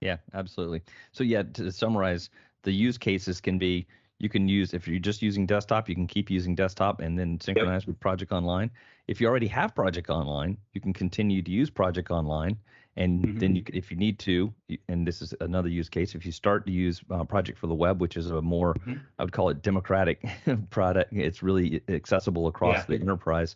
Yeah, 0.00 0.18
absolutely. 0.34 0.82
So 1.12 1.24
yeah, 1.24 1.42
to 1.54 1.72
summarize, 1.72 2.30
the 2.62 2.72
use 2.72 2.98
cases 2.98 3.40
can 3.40 3.58
be 3.58 3.86
you 4.18 4.28
can 4.28 4.48
use 4.48 4.74
if 4.74 4.88
you're 4.88 4.98
just 4.98 5.22
using 5.22 5.46
desktop, 5.46 5.88
you 5.88 5.94
can 5.94 6.06
keep 6.06 6.30
using 6.30 6.54
desktop 6.54 7.00
and 7.00 7.18
then 7.18 7.40
synchronize 7.40 7.82
yep. 7.82 7.88
with 7.88 8.00
Project 8.00 8.32
Online. 8.32 8.70
If 9.06 9.20
you 9.20 9.28
already 9.28 9.46
have 9.46 9.74
Project 9.74 10.10
Online, 10.10 10.56
you 10.74 10.80
can 10.80 10.92
continue 10.92 11.40
to 11.40 11.50
use 11.50 11.70
Project 11.70 12.10
Online, 12.10 12.56
and 12.96 13.24
mm-hmm. 13.24 13.38
then 13.38 13.56
you, 13.56 13.62
if 13.72 13.90
you 13.90 13.96
need 13.96 14.18
to, 14.20 14.52
and 14.88 15.06
this 15.06 15.22
is 15.22 15.34
another 15.40 15.68
use 15.68 15.88
case, 15.88 16.16
if 16.16 16.26
you 16.26 16.32
start 16.32 16.66
to 16.66 16.72
use 16.72 17.00
uh, 17.10 17.22
Project 17.22 17.58
for 17.58 17.68
the 17.68 17.74
Web, 17.74 18.00
which 18.00 18.16
is 18.16 18.30
a 18.30 18.42
more, 18.42 18.74
mm-hmm. 18.74 18.94
I 19.18 19.22
would 19.22 19.32
call 19.32 19.50
it 19.50 19.62
democratic 19.62 20.28
product, 20.70 21.12
it's 21.12 21.42
really 21.42 21.80
accessible 21.88 22.48
across 22.48 22.78
yeah. 22.78 22.84
the 22.88 22.94
enterprise. 22.96 23.54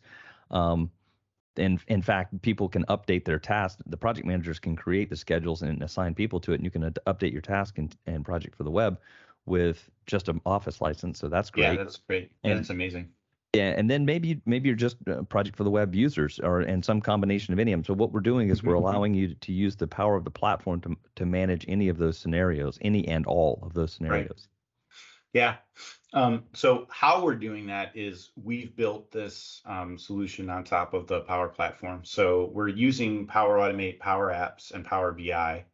Um, 0.52 0.90
and 1.56 1.80
in 1.88 2.02
fact, 2.02 2.40
people 2.42 2.68
can 2.68 2.84
update 2.86 3.24
their 3.24 3.38
tasks. 3.38 3.82
The 3.86 3.96
project 3.96 4.26
managers 4.26 4.58
can 4.58 4.76
create 4.76 5.10
the 5.10 5.16
schedules 5.16 5.62
and 5.62 5.82
assign 5.82 6.14
people 6.14 6.40
to 6.40 6.52
it, 6.52 6.56
and 6.56 6.64
you 6.64 6.70
can 6.70 6.84
ad- 6.84 6.98
update 7.06 7.32
your 7.32 7.42
task 7.42 7.78
and, 7.78 7.94
and 8.06 8.24
Project 8.24 8.56
for 8.56 8.64
the 8.64 8.70
Web 8.70 8.98
with 9.46 9.90
just 10.06 10.28
an 10.28 10.40
office 10.46 10.80
license. 10.80 11.18
So 11.18 11.28
that's 11.28 11.50
great. 11.50 11.64
Yeah, 11.64 11.74
that's 11.76 11.96
great. 11.96 12.30
And, 12.44 12.58
that's 12.58 12.70
amazing. 12.70 13.08
Yeah, 13.54 13.74
and 13.76 13.90
then 13.90 14.06
maybe 14.06 14.40
maybe 14.46 14.68
you're 14.68 14.76
just 14.76 14.96
a 15.06 15.22
project 15.24 15.56
for 15.56 15.64
the 15.64 15.70
web 15.70 15.94
users, 15.94 16.40
or 16.40 16.60
and 16.60 16.82
some 16.82 17.02
combination 17.02 17.52
of 17.52 17.58
any 17.58 17.72
of 17.72 17.78
them. 17.78 17.84
So 17.84 17.92
what 17.92 18.10
we're 18.10 18.20
doing 18.20 18.48
is 18.48 18.62
we're 18.62 18.74
mm-hmm. 18.74 18.84
allowing 18.86 19.14
you 19.14 19.34
to 19.34 19.52
use 19.52 19.76
the 19.76 19.86
power 19.86 20.16
of 20.16 20.24
the 20.24 20.30
platform 20.30 20.80
to 20.82 20.96
to 21.16 21.26
manage 21.26 21.66
any 21.68 21.88
of 21.88 21.98
those 21.98 22.16
scenarios, 22.16 22.78
any 22.80 23.06
and 23.08 23.26
all 23.26 23.58
of 23.62 23.74
those 23.74 23.92
scenarios. 23.92 24.28
Right. 24.28 24.48
Yeah. 25.34 25.56
Um, 26.14 26.44
so 26.52 26.86
how 26.90 27.22
we're 27.22 27.34
doing 27.34 27.66
that 27.68 27.96
is 27.96 28.30
we've 28.42 28.76
built 28.76 29.10
this 29.10 29.62
um, 29.64 29.96
solution 29.96 30.50
on 30.50 30.62
top 30.64 30.92
of 30.92 31.06
the 31.06 31.20
Power 31.20 31.48
Platform. 31.48 32.04
So 32.04 32.50
we're 32.52 32.68
using 32.68 33.26
Power 33.26 33.58
Automate, 33.58 33.98
Power 33.98 34.30
Apps, 34.30 34.72
and 34.72 34.84
Power 34.84 35.12
BI. 35.12 35.64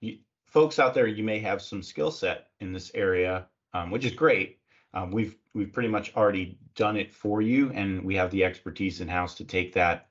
You, 0.00 0.18
folks 0.46 0.78
out 0.78 0.94
there, 0.94 1.08
you 1.08 1.24
may 1.24 1.40
have 1.40 1.60
some 1.60 1.82
skill 1.82 2.12
set 2.12 2.48
in 2.60 2.72
this 2.72 2.92
area, 2.94 3.48
um, 3.74 3.90
which 3.90 4.04
is 4.04 4.12
great. 4.12 4.58
Um, 4.94 5.10
we've 5.10 5.36
we've 5.54 5.72
pretty 5.72 5.88
much 5.88 6.14
already 6.16 6.58
done 6.76 6.96
it 6.96 7.12
for 7.12 7.42
you, 7.42 7.70
and 7.72 8.04
we 8.04 8.14
have 8.16 8.30
the 8.30 8.44
expertise 8.44 9.00
in 9.00 9.08
house 9.08 9.34
to 9.36 9.44
take 9.44 9.72
that 9.74 10.06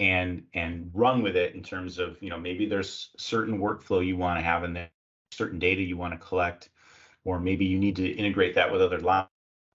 and 0.00 0.44
and 0.54 0.90
run 0.92 1.22
with 1.22 1.36
it 1.36 1.54
in 1.54 1.62
terms 1.62 1.98
of 1.98 2.20
you 2.20 2.30
know 2.30 2.38
maybe 2.38 2.66
there's 2.66 3.10
certain 3.16 3.60
workflow 3.60 4.04
you 4.04 4.16
want 4.16 4.38
to 4.38 4.44
have 4.44 4.64
in 4.64 4.72
there, 4.72 4.90
certain 5.30 5.58
data 5.58 5.82
you 5.82 5.96
want 5.96 6.12
to 6.12 6.18
collect, 6.18 6.70
or 7.24 7.40
maybe 7.40 7.64
you 7.64 7.78
need 7.78 7.96
to 7.96 8.06
integrate 8.06 8.54
that 8.54 8.70
with 8.70 8.82
other 8.82 9.28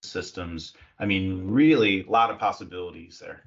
systems. 0.03 0.73
I 0.99 1.05
mean, 1.05 1.49
really, 1.49 2.05
a 2.05 2.09
lot 2.09 2.31
of 2.31 2.39
possibilities 2.39 3.19
there. 3.19 3.43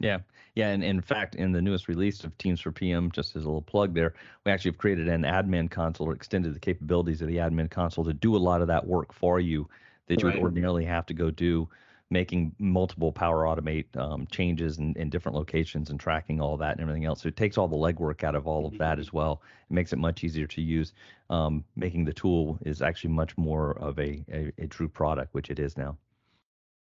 Yeah, 0.00 0.18
yeah, 0.56 0.68
and 0.68 0.82
in 0.82 1.00
fact, 1.00 1.36
in 1.36 1.52
the 1.52 1.62
newest 1.62 1.86
release 1.86 2.24
of 2.24 2.36
Teams 2.36 2.60
for 2.60 2.72
PM, 2.72 3.10
just 3.12 3.36
as 3.36 3.44
a 3.44 3.46
little 3.46 3.62
plug 3.62 3.94
there, 3.94 4.14
we 4.44 4.50
actually 4.50 4.72
have 4.72 4.78
created 4.78 5.08
an 5.08 5.22
admin 5.22 5.70
console 5.70 6.08
or 6.08 6.12
extended 6.12 6.54
the 6.54 6.60
capabilities 6.60 7.22
of 7.22 7.28
the 7.28 7.36
admin 7.36 7.70
console 7.70 8.04
to 8.04 8.12
do 8.12 8.34
a 8.34 8.38
lot 8.38 8.60
of 8.60 8.66
that 8.66 8.84
work 8.84 9.12
for 9.12 9.38
you 9.38 9.68
that 10.08 10.20
you 10.20 10.26
right. 10.26 10.36
would 10.36 10.42
ordinarily 10.42 10.84
have 10.84 11.06
to 11.06 11.14
go 11.14 11.30
do, 11.30 11.68
making 12.12 12.54
multiple 12.58 13.10
Power 13.10 13.44
Automate 13.44 13.96
um, 13.96 14.26
changes 14.30 14.78
in, 14.78 14.94
in, 14.96 15.08
different 15.08 15.34
locations 15.34 15.88
and 15.88 15.98
tracking 15.98 16.40
all 16.40 16.56
that 16.58 16.72
and 16.72 16.80
everything 16.80 17.06
else. 17.06 17.22
So 17.22 17.28
it 17.28 17.36
takes 17.36 17.56
all 17.56 17.66
the 17.66 17.76
legwork 17.76 18.22
out 18.22 18.34
of 18.34 18.46
all 18.46 18.66
of 18.66 18.76
that 18.78 18.98
as 18.98 19.12
well. 19.12 19.40
It 19.70 19.74
makes 19.74 19.92
it 19.92 19.98
much 19.98 20.22
easier 20.22 20.46
to 20.46 20.60
use. 20.60 20.92
Um, 21.30 21.64
making 21.74 22.04
the 22.04 22.12
tool 22.12 22.58
is 22.66 22.82
actually 22.82 23.14
much 23.14 23.36
more 23.38 23.72
of 23.78 23.98
a, 23.98 24.22
a, 24.30 24.52
a 24.58 24.66
true 24.66 24.88
product, 24.88 25.32
which 25.32 25.50
it 25.50 25.58
is 25.58 25.78
now. 25.78 25.96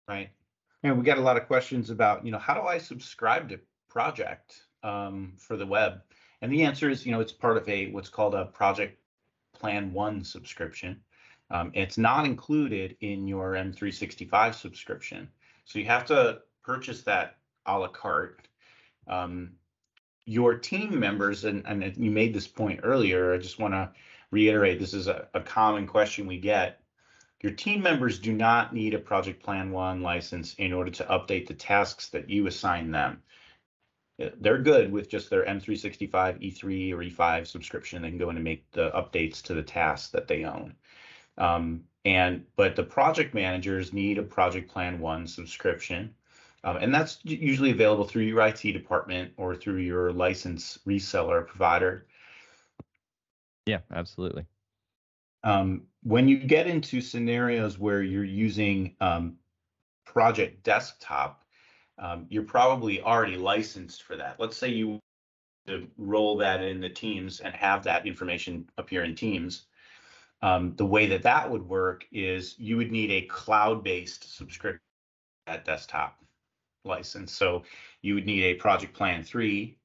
Right. 0.08 0.30
And 0.82 0.98
we 0.98 1.04
got 1.04 1.18
a 1.18 1.22
lot 1.22 1.36
of 1.36 1.46
questions 1.46 1.90
about, 1.90 2.24
you 2.26 2.32
know, 2.32 2.38
how 2.38 2.54
do 2.54 2.62
I 2.62 2.78
subscribe 2.78 3.48
to 3.50 3.60
project 3.88 4.62
um, 4.82 5.34
for 5.38 5.56
the 5.56 5.66
web? 5.66 6.00
And 6.42 6.52
the 6.52 6.64
answer 6.64 6.90
is, 6.90 7.06
you 7.06 7.12
know, 7.12 7.20
it's 7.20 7.32
part 7.32 7.56
of 7.56 7.68
a 7.68 7.90
what's 7.92 8.08
called 8.08 8.34
a 8.34 8.46
project 8.46 8.98
plan 9.52 9.92
one 9.92 10.24
subscription. 10.24 11.00
Um, 11.50 11.72
it's 11.74 11.98
not 11.98 12.26
included 12.26 12.96
in 13.00 13.26
your 13.26 13.52
M365 13.52 14.54
subscription. 14.54 15.28
So 15.64 15.78
you 15.78 15.86
have 15.86 16.06
to 16.06 16.42
purchase 16.62 17.02
that 17.02 17.38
a 17.66 17.78
la 17.78 17.88
carte. 17.88 18.46
Um, 19.08 19.52
your 20.26 20.54
team 20.54 20.98
members, 20.98 21.44
and, 21.44 21.66
and 21.66 21.96
you 21.96 22.10
made 22.10 22.34
this 22.34 22.46
point 22.46 22.80
earlier, 22.82 23.34
I 23.34 23.38
just 23.38 23.58
want 23.58 23.74
to 23.74 23.90
reiterate 24.30 24.78
this 24.78 24.94
is 24.94 25.08
a, 25.08 25.28
a 25.34 25.40
common 25.40 25.86
question 25.86 26.26
we 26.26 26.38
get. 26.38 26.80
Your 27.42 27.52
team 27.52 27.82
members 27.82 28.18
do 28.18 28.32
not 28.32 28.74
need 28.74 28.94
a 28.94 28.98
Project 28.98 29.42
Plan 29.42 29.72
One 29.72 30.02
license 30.02 30.54
in 30.54 30.72
order 30.72 30.90
to 30.90 31.04
update 31.04 31.46
the 31.46 31.54
tasks 31.54 32.08
that 32.10 32.28
you 32.28 32.46
assign 32.46 32.90
them. 32.90 33.22
They're 34.18 34.58
good 34.58 34.92
with 34.92 35.08
just 35.08 35.30
their 35.30 35.46
M365 35.46 36.10
E3 36.10 36.92
or 36.92 36.98
E5 36.98 37.46
subscription. 37.46 38.02
They 38.02 38.10
can 38.10 38.18
go 38.18 38.28
in 38.28 38.36
and 38.36 38.44
make 38.44 38.70
the 38.72 38.90
updates 38.90 39.40
to 39.44 39.54
the 39.54 39.62
tasks 39.62 40.10
that 40.10 40.28
they 40.28 40.44
own. 40.44 40.76
Um, 41.40 41.84
and 42.04 42.44
but 42.56 42.76
the 42.76 42.82
project 42.82 43.34
managers 43.34 43.92
need 43.92 44.18
a 44.18 44.22
Project 44.22 44.70
Plan 44.70 45.00
One 45.00 45.26
subscription, 45.26 46.14
um, 46.64 46.76
and 46.76 46.94
that's 46.94 47.18
usually 47.24 47.70
available 47.70 48.04
through 48.04 48.22
your 48.22 48.46
IT 48.46 48.60
department 48.60 49.32
or 49.36 49.56
through 49.56 49.78
your 49.78 50.12
license 50.12 50.78
reseller 50.86 51.46
provider. 51.46 52.06
Yeah, 53.66 53.80
absolutely. 53.92 54.46
Um, 55.42 55.82
when 56.02 56.28
you 56.28 56.38
get 56.38 56.66
into 56.66 57.00
scenarios 57.00 57.78
where 57.78 58.02
you're 58.02 58.24
using 58.24 58.96
um, 59.00 59.36
Project 60.04 60.62
Desktop, 60.62 61.44
um, 61.98 62.26
you're 62.28 62.42
probably 62.42 63.00
already 63.00 63.36
licensed 63.36 64.02
for 64.02 64.16
that. 64.16 64.36
Let's 64.38 64.56
say 64.56 64.68
you 64.68 65.00
roll 65.96 66.36
that 66.38 66.62
in 66.62 66.80
the 66.80 66.88
Teams 66.88 67.40
and 67.40 67.54
have 67.54 67.84
that 67.84 68.06
information 68.06 68.68
appear 68.76 69.04
in 69.04 69.14
Teams. 69.14 69.66
Um, 70.42 70.74
the 70.76 70.86
way 70.86 71.06
that 71.06 71.22
that 71.22 71.50
would 71.50 71.68
work 71.68 72.06
is 72.12 72.54
you 72.58 72.76
would 72.78 72.90
need 72.90 73.10
a 73.10 73.26
cloud-based 73.26 74.36
subscription 74.36 74.80
at 75.46 75.64
desktop 75.64 76.18
license. 76.84 77.32
So 77.32 77.64
you 78.02 78.14
would 78.14 78.26
need 78.26 78.44
a 78.44 78.54
Project 78.54 78.94
Plan 78.94 79.22
3 79.22 79.76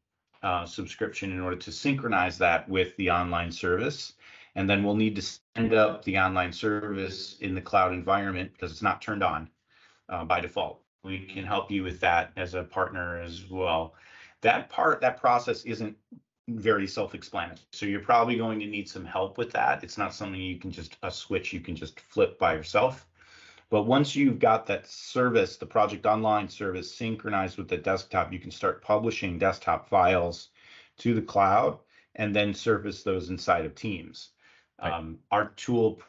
uh, 0.43 0.65
subscription 0.65 1.31
in 1.31 1.39
order 1.41 1.57
to 1.57 1.71
synchronize 1.71 2.37
that 2.37 2.69
with 2.69 2.95
the 2.97 3.09
online 3.09 3.51
service. 3.51 4.13
And 4.55 4.69
then 4.69 4.83
we'll 4.83 4.95
need 4.95 5.15
to 5.17 5.21
send 5.55 5.73
up 5.73 6.05
the 6.05 6.17
online 6.17 6.53
service 6.53 7.37
in 7.41 7.55
the 7.55 7.61
cloud 7.61 7.91
environment 7.91 8.53
because 8.53 8.71
it's 8.71 8.81
not 8.81 9.01
turned 9.01 9.23
on 9.23 9.49
uh, 10.07 10.23
by 10.23 10.39
default. 10.39 10.81
We 11.03 11.25
can 11.25 11.43
help 11.43 11.69
you 11.69 11.83
with 11.83 11.99
that 11.99 12.31
as 12.37 12.53
a 12.53 12.63
partner 12.63 13.21
as 13.21 13.49
well. 13.49 13.95
That 14.41 14.69
part, 14.69 15.01
that 15.01 15.19
process 15.19 15.63
isn't 15.65 15.97
very 16.47 16.87
self-explanatory. 16.87 17.59
So 17.71 17.85
you're 17.85 17.99
probably 18.01 18.37
going 18.37 18.59
to 18.59 18.67
need 18.67 18.87
some 18.87 19.05
help 19.05 19.37
with 19.37 19.51
that. 19.51 19.83
It's 19.83 19.97
not 19.97 20.13
something 20.13 20.39
you 20.39 20.59
can 20.59 20.71
just 20.71 20.97
a 21.03 21.11
switch 21.11 21.53
you 21.53 21.59
can 21.59 21.75
just 21.75 21.99
flip 21.99 22.37
by 22.37 22.53
yourself. 22.53 23.07
But 23.69 23.83
once 23.83 24.15
you've 24.15 24.39
got 24.39 24.67
that 24.67 24.87
service, 24.87 25.57
the 25.57 25.65
project 25.65 26.05
online 26.05 26.47
service 26.47 26.93
synchronized 26.93 27.57
with 27.57 27.67
the 27.67 27.77
desktop, 27.77 28.31
you 28.31 28.39
can 28.39 28.51
start 28.51 28.83
publishing 28.83 29.39
desktop 29.39 29.89
files 29.89 30.49
to 30.97 31.15
the 31.15 31.21
cloud 31.21 31.79
and 32.15 32.35
then 32.35 32.53
surface 32.53 33.03
those 33.03 33.29
inside 33.29 33.65
of 33.65 33.73
Teams. 33.73 34.29
Right. 34.81 34.93
Um, 34.93 35.17
our 35.31 35.49
tool, 35.55 35.99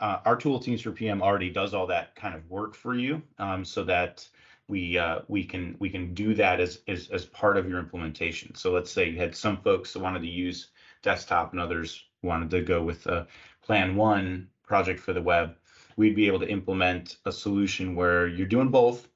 uh, 0.00 0.20
our 0.24 0.36
tool 0.36 0.60
Teams 0.60 0.80
for 0.80 0.92
PM 0.92 1.22
already 1.22 1.50
does 1.50 1.74
all 1.74 1.88
that 1.88 2.14
kind 2.14 2.34
of 2.34 2.48
work 2.48 2.74
for 2.74 2.94
you, 2.94 3.20
um, 3.38 3.64
so 3.64 3.82
that 3.84 4.26
we 4.68 4.98
uh, 4.98 5.20
we 5.28 5.44
can 5.44 5.76
we 5.78 5.88
can 5.88 6.14
do 6.14 6.34
that 6.34 6.60
as, 6.60 6.80
as 6.88 7.08
as 7.10 7.24
part 7.24 7.56
of 7.56 7.68
your 7.68 7.78
implementation. 7.78 8.54
So 8.54 8.72
let's 8.72 8.90
say 8.90 9.08
you 9.08 9.18
had 9.18 9.34
some 9.36 9.58
folks 9.58 9.92
that 9.92 10.00
wanted 10.00 10.20
to 10.20 10.28
use 10.28 10.68
desktop 11.02 11.52
and 11.52 11.60
others 11.60 12.04
wanted 12.22 12.50
to 12.50 12.62
go 12.62 12.82
with 12.82 13.06
a 13.06 13.26
plan 13.62 13.96
one 13.96 14.48
project 14.64 15.00
for 15.00 15.12
the 15.12 15.22
web. 15.22 15.54
We'd 15.96 16.16
be 16.16 16.26
able 16.26 16.40
to 16.40 16.48
implement 16.48 17.18
a 17.24 17.32
solution 17.32 17.94
where 17.94 18.26
you're 18.26 18.46
doing 18.46 18.68
both, 18.68 19.08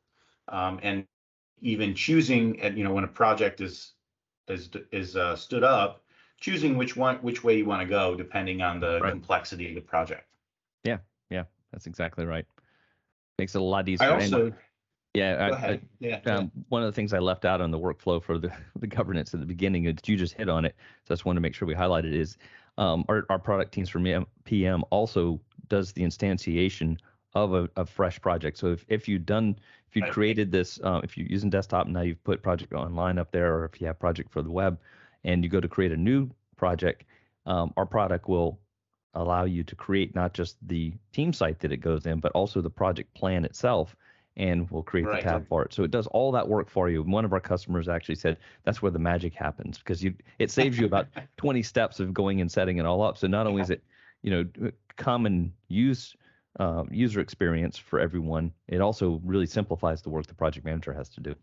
um, 0.48 0.78
and 0.82 1.04
even 1.60 1.94
choosing 1.94 2.60
at 2.62 2.76
you 2.76 2.84
know 2.84 2.92
when 2.92 3.04
a 3.04 3.08
project 3.08 3.60
is 3.60 3.92
is 4.48 4.70
is 4.92 5.16
uh, 5.16 5.34
stood 5.34 5.64
up, 5.64 6.04
choosing 6.38 6.76
which 6.76 6.96
one 6.96 7.16
which 7.16 7.42
way 7.42 7.56
you 7.56 7.66
want 7.66 7.82
to 7.82 7.88
go 7.88 8.14
depending 8.14 8.62
on 8.62 8.78
the 8.78 9.00
right. 9.00 9.10
complexity 9.10 9.68
of 9.68 9.74
the 9.74 9.80
project. 9.80 10.28
Yeah, 10.84 10.98
yeah, 11.28 11.44
that's 11.72 11.86
exactly 11.86 12.24
right. 12.24 12.46
Makes 13.38 13.56
it 13.56 13.60
a 13.60 13.64
lot 13.64 13.88
easier. 13.88 14.10
I 14.10 14.14
also 14.14 14.52
yeah, 15.14 15.50
I, 15.52 15.66
I, 15.72 15.80
yeah. 15.98 16.20
Um, 16.26 16.52
one 16.68 16.82
of 16.82 16.86
the 16.86 16.92
things 16.92 17.12
I 17.12 17.18
left 17.18 17.44
out 17.44 17.60
on 17.60 17.70
the 17.70 17.78
workflow 17.78 18.22
for 18.22 18.38
the, 18.38 18.52
the 18.78 18.86
governance 18.86 19.34
at 19.34 19.40
the 19.40 19.46
beginning, 19.46 19.84
that 19.84 20.08
you 20.08 20.16
just 20.16 20.34
hit 20.34 20.48
on 20.48 20.64
it, 20.64 20.76
so 21.04 21.12
I 21.12 21.14
just 21.14 21.24
wanted 21.24 21.38
to 21.38 21.42
make 21.42 21.54
sure 21.54 21.66
we 21.66 21.74
highlighted 21.74 22.12
is 22.12 22.36
um, 22.78 23.04
our, 23.08 23.26
our 23.28 23.38
product 23.38 23.72
teams 23.72 23.88
for 23.88 24.00
PM 24.44 24.84
also 24.90 25.40
does 25.68 25.92
the 25.92 26.02
instantiation 26.02 26.98
of 27.34 27.54
a, 27.54 27.68
a 27.76 27.84
fresh 27.84 28.20
project. 28.20 28.58
So 28.58 28.68
if, 28.68 28.84
if 28.88 29.08
you've 29.08 29.26
done, 29.26 29.56
if 29.88 29.96
you 29.96 30.02
created 30.02 30.50
this, 30.50 30.80
uh, 30.82 31.00
if 31.02 31.16
you're 31.16 31.26
using 31.26 31.50
desktop 31.50 31.86
now 31.86 32.00
you've 32.02 32.22
put 32.24 32.42
project 32.42 32.72
online 32.72 33.18
up 33.18 33.30
there, 33.32 33.54
or 33.54 33.64
if 33.64 33.80
you 33.80 33.86
have 33.86 33.98
project 33.98 34.30
for 34.32 34.42
the 34.42 34.50
web, 34.50 34.78
and 35.24 35.44
you 35.44 35.50
go 35.50 35.60
to 35.60 35.68
create 35.68 35.92
a 35.92 35.96
new 35.96 36.30
project, 36.56 37.04
um, 37.46 37.72
our 37.76 37.86
product 37.86 38.28
will 38.28 38.58
allow 39.14 39.44
you 39.44 39.64
to 39.64 39.74
create 39.74 40.14
not 40.14 40.32
just 40.32 40.56
the 40.66 40.92
team 41.12 41.32
site 41.32 41.58
that 41.60 41.72
it 41.72 41.78
goes 41.78 42.06
in, 42.06 42.20
but 42.20 42.32
also 42.32 42.60
the 42.60 42.70
project 42.70 43.12
plan 43.14 43.44
itself 43.44 43.96
and 44.36 44.70
we'll 44.70 44.82
create 44.82 45.06
right. 45.06 45.22
the 45.22 45.28
tab 45.28 45.46
for 45.48 45.64
it. 45.64 45.72
So 45.72 45.82
it 45.82 45.90
does 45.90 46.06
all 46.08 46.32
that 46.32 46.48
work 46.48 46.68
for 46.68 46.88
you. 46.88 47.02
One 47.02 47.24
of 47.24 47.32
our 47.32 47.40
customers 47.40 47.88
actually 47.88 48.14
said 48.14 48.38
that's 48.64 48.80
where 48.80 48.90
the 48.90 48.98
magic 48.98 49.34
happens 49.34 49.78
because 49.78 50.02
you 50.02 50.14
it 50.38 50.50
saves 50.50 50.78
you 50.78 50.86
about 50.86 51.08
20 51.36 51.62
steps 51.62 52.00
of 52.00 52.14
going 52.14 52.40
and 52.40 52.50
setting 52.50 52.78
it 52.78 52.86
all 52.86 53.02
up. 53.02 53.18
So 53.18 53.26
not 53.26 53.46
only 53.46 53.62
is 53.62 53.70
it 53.70 53.82
you 54.22 54.30
know 54.30 54.70
common 54.96 55.52
use 55.68 56.14
uh, 56.58 56.84
user 56.90 57.20
experience 57.20 57.78
for 57.78 58.00
everyone, 58.00 58.52
it 58.68 58.80
also 58.80 59.20
really 59.24 59.46
simplifies 59.46 60.02
the 60.02 60.10
work 60.10 60.26
the 60.26 60.34
project 60.34 60.64
manager 60.64 60.92
has 60.92 61.08
to 61.10 61.20
do. 61.20 61.34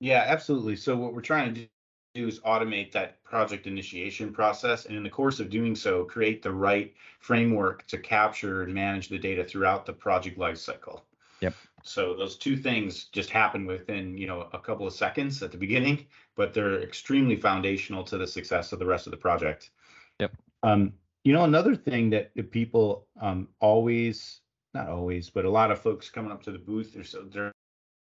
Yeah, 0.00 0.24
absolutely. 0.26 0.76
So 0.76 0.96
what 0.96 1.14
we're 1.14 1.22
trying 1.22 1.54
to 1.54 1.68
do 2.14 2.28
is 2.28 2.38
automate 2.40 2.92
that 2.92 3.22
project 3.24 3.66
initiation 3.66 4.32
process 4.32 4.86
and 4.86 4.96
in 4.96 5.02
the 5.02 5.10
course 5.10 5.40
of 5.40 5.50
doing 5.50 5.74
so 5.74 6.04
create 6.04 6.42
the 6.42 6.52
right 6.52 6.94
framework 7.18 7.84
to 7.88 7.98
capture 7.98 8.62
and 8.62 8.72
manage 8.72 9.08
the 9.08 9.18
data 9.18 9.42
throughout 9.42 9.84
the 9.84 9.92
project 9.92 10.38
lifecycle 10.38 11.00
Yep. 11.40 11.54
So 11.84 12.14
those 12.14 12.36
two 12.36 12.56
things 12.56 13.04
just 13.04 13.28
happen 13.28 13.66
within, 13.66 14.16
you 14.16 14.26
know, 14.26 14.48
a 14.52 14.58
couple 14.58 14.86
of 14.86 14.94
seconds 14.94 15.42
at 15.42 15.52
the 15.52 15.58
beginning, 15.58 16.06
but 16.34 16.54
they're 16.54 16.80
extremely 16.82 17.36
foundational 17.36 18.02
to 18.04 18.16
the 18.16 18.26
success 18.26 18.72
of 18.72 18.78
the 18.78 18.86
rest 18.86 19.06
of 19.06 19.10
the 19.10 19.18
project. 19.18 19.70
Yep. 20.18 20.32
Um, 20.62 20.94
you 21.24 21.34
know, 21.34 21.44
another 21.44 21.76
thing 21.76 22.10
that 22.10 22.32
people 22.50 23.06
um, 23.20 23.48
always, 23.60 24.40
not 24.72 24.88
always, 24.88 25.28
but 25.28 25.44
a 25.44 25.50
lot 25.50 25.70
of 25.70 25.78
folks 25.78 26.08
coming 26.08 26.32
up 26.32 26.42
to 26.44 26.52
the 26.52 26.58
booth, 26.58 26.94
they're 26.94 27.04
so 27.04 27.52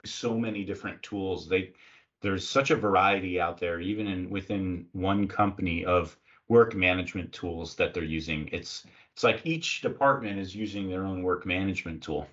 so 0.04 0.38
many 0.38 0.64
different 0.64 1.02
tools. 1.02 1.48
They 1.48 1.72
there's 2.22 2.48
such 2.48 2.70
a 2.70 2.76
variety 2.76 3.40
out 3.40 3.58
there, 3.58 3.80
even 3.80 4.06
in 4.06 4.30
within 4.30 4.86
one 4.92 5.28
company 5.28 5.84
of 5.84 6.16
work 6.48 6.74
management 6.74 7.32
tools 7.32 7.74
that 7.76 7.92
they're 7.92 8.04
using. 8.04 8.48
It's 8.52 8.86
it's 9.12 9.24
like 9.24 9.44
each 9.44 9.82
department 9.82 10.38
is 10.38 10.54
using 10.54 10.88
their 10.88 11.04
own 11.04 11.22
work 11.22 11.46
management 11.46 12.02
tool. 12.02 12.26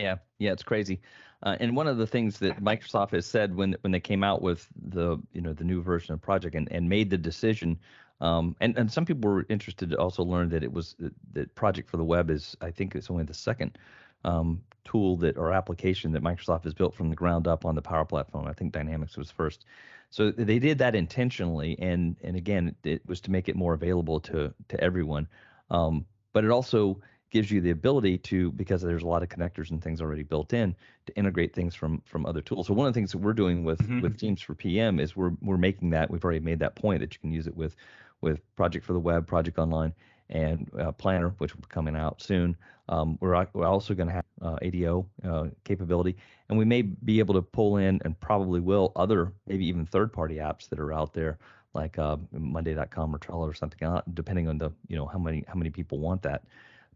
Yeah, 0.00 0.16
yeah, 0.38 0.52
it's 0.52 0.62
crazy. 0.62 1.00
Uh, 1.42 1.56
and 1.60 1.76
one 1.76 1.86
of 1.86 1.98
the 1.98 2.06
things 2.06 2.38
that 2.38 2.62
Microsoft 2.62 3.10
has 3.10 3.26
said 3.26 3.54
when 3.54 3.76
when 3.82 3.92
they 3.92 4.00
came 4.00 4.24
out 4.24 4.42
with 4.42 4.66
the 4.88 5.18
you 5.32 5.40
know 5.40 5.52
the 5.52 5.64
new 5.64 5.82
version 5.82 6.14
of 6.14 6.20
Project 6.20 6.54
and, 6.56 6.70
and 6.72 6.88
made 6.88 7.10
the 7.10 7.18
decision, 7.18 7.78
um, 8.20 8.56
and 8.60 8.76
and 8.76 8.90
some 8.90 9.04
people 9.04 9.30
were 9.30 9.46
interested 9.48 9.90
to 9.90 9.96
also 9.98 10.24
learn 10.24 10.48
that 10.48 10.64
it 10.64 10.72
was 10.72 10.96
that 11.32 11.54
Project 11.54 11.88
for 11.90 11.96
the 11.96 12.04
Web 12.04 12.30
is 12.30 12.56
I 12.60 12.70
think 12.70 12.94
it's 12.94 13.10
only 13.10 13.24
the 13.24 13.34
second 13.34 13.78
um, 14.24 14.62
tool 14.84 15.16
that 15.18 15.36
or 15.36 15.52
application 15.52 16.12
that 16.12 16.22
Microsoft 16.22 16.64
has 16.64 16.74
built 16.74 16.94
from 16.94 17.08
the 17.10 17.16
ground 17.16 17.46
up 17.46 17.64
on 17.64 17.74
the 17.74 17.82
Power 17.82 18.04
Platform. 18.04 18.46
I 18.48 18.52
think 18.52 18.72
Dynamics 18.72 19.16
was 19.16 19.30
first. 19.30 19.64
So 20.10 20.30
they 20.30 20.58
did 20.58 20.78
that 20.78 20.94
intentionally, 20.94 21.78
and 21.78 22.16
and 22.22 22.36
again, 22.36 22.74
it 22.84 23.06
was 23.06 23.20
to 23.22 23.30
make 23.30 23.48
it 23.48 23.54
more 23.56 23.74
available 23.74 24.18
to 24.20 24.52
to 24.68 24.80
everyone. 24.80 25.28
Um, 25.70 26.06
but 26.32 26.44
it 26.44 26.50
also 26.50 27.00
gives 27.34 27.50
you 27.50 27.60
the 27.60 27.70
ability 27.70 28.16
to 28.16 28.52
because 28.52 28.80
there's 28.80 29.02
a 29.02 29.06
lot 29.06 29.20
of 29.24 29.28
connectors 29.28 29.70
and 29.70 29.82
things 29.82 30.00
already 30.00 30.22
built 30.22 30.52
in 30.52 30.74
to 31.04 31.16
integrate 31.16 31.52
things 31.52 31.74
from 31.74 32.00
from 32.06 32.24
other 32.24 32.40
tools. 32.40 32.68
So 32.68 32.74
one 32.74 32.86
of 32.86 32.94
the 32.94 32.98
things 32.98 33.10
that 33.10 33.18
we're 33.18 33.32
doing 33.32 33.64
with 33.64 33.80
mm-hmm. 33.80 34.00
with 34.00 34.16
Teams 34.16 34.40
for 34.40 34.54
PM 34.54 35.00
is 35.00 35.16
we're 35.16 35.32
we're 35.42 35.56
making 35.58 35.90
that 35.90 36.08
we've 36.08 36.24
already 36.24 36.38
made 36.38 36.60
that 36.60 36.76
point 36.76 37.00
that 37.00 37.12
you 37.12 37.18
can 37.18 37.32
use 37.32 37.48
it 37.48 37.56
with 37.56 37.74
with 38.20 38.38
Project 38.54 38.86
for 38.86 38.92
the 38.92 39.00
Web, 39.00 39.26
Project 39.26 39.58
Online, 39.58 39.92
and 40.30 40.70
uh, 40.78 40.92
Planner, 40.92 41.34
which 41.38 41.54
will 41.54 41.62
be 41.62 41.68
coming 41.68 41.96
out 41.96 42.22
soon. 42.22 42.56
Um, 42.88 43.18
we're, 43.20 43.46
we're 43.52 43.66
also 43.66 43.94
going 43.94 44.08
to 44.08 44.14
have 44.14 44.24
uh, 44.40 44.56
ADO 44.62 45.06
uh, 45.28 45.46
capability, 45.64 46.16
and 46.48 46.56
we 46.56 46.64
may 46.64 46.82
be 46.82 47.18
able 47.18 47.34
to 47.34 47.42
pull 47.42 47.78
in, 47.78 48.00
and 48.04 48.18
probably 48.20 48.60
will, 48.60 48.92
other 48.94 49.32
maybe 49.46 49.66
even 49.66 49.84
third-party 49.86 50.36
apps 50.36 50.68
that 50.68 50.78
are 50.78 50.92
out 50.92 51.12
there, 51.12 51.38
like 51.74 51.98
uh, 51.98 52.16
Monday.com 52.32 53.14
or 53.14 53.18
Trello 53.18 53.40
or 53.40 53.54
something, 53.54 53.86
uh, 53.86 54.02
depending 54.14 54.48
on 54.48 54.56
the 54.56 54.70
you 54.86 54.96
know 54.96 55.06
how 55.06 55.18
many 55.18 55.44
how 55.48 55.54
many 55.54 55.70
people 55.70 55.98
want 55.98 56.22
that. 56.22 56.44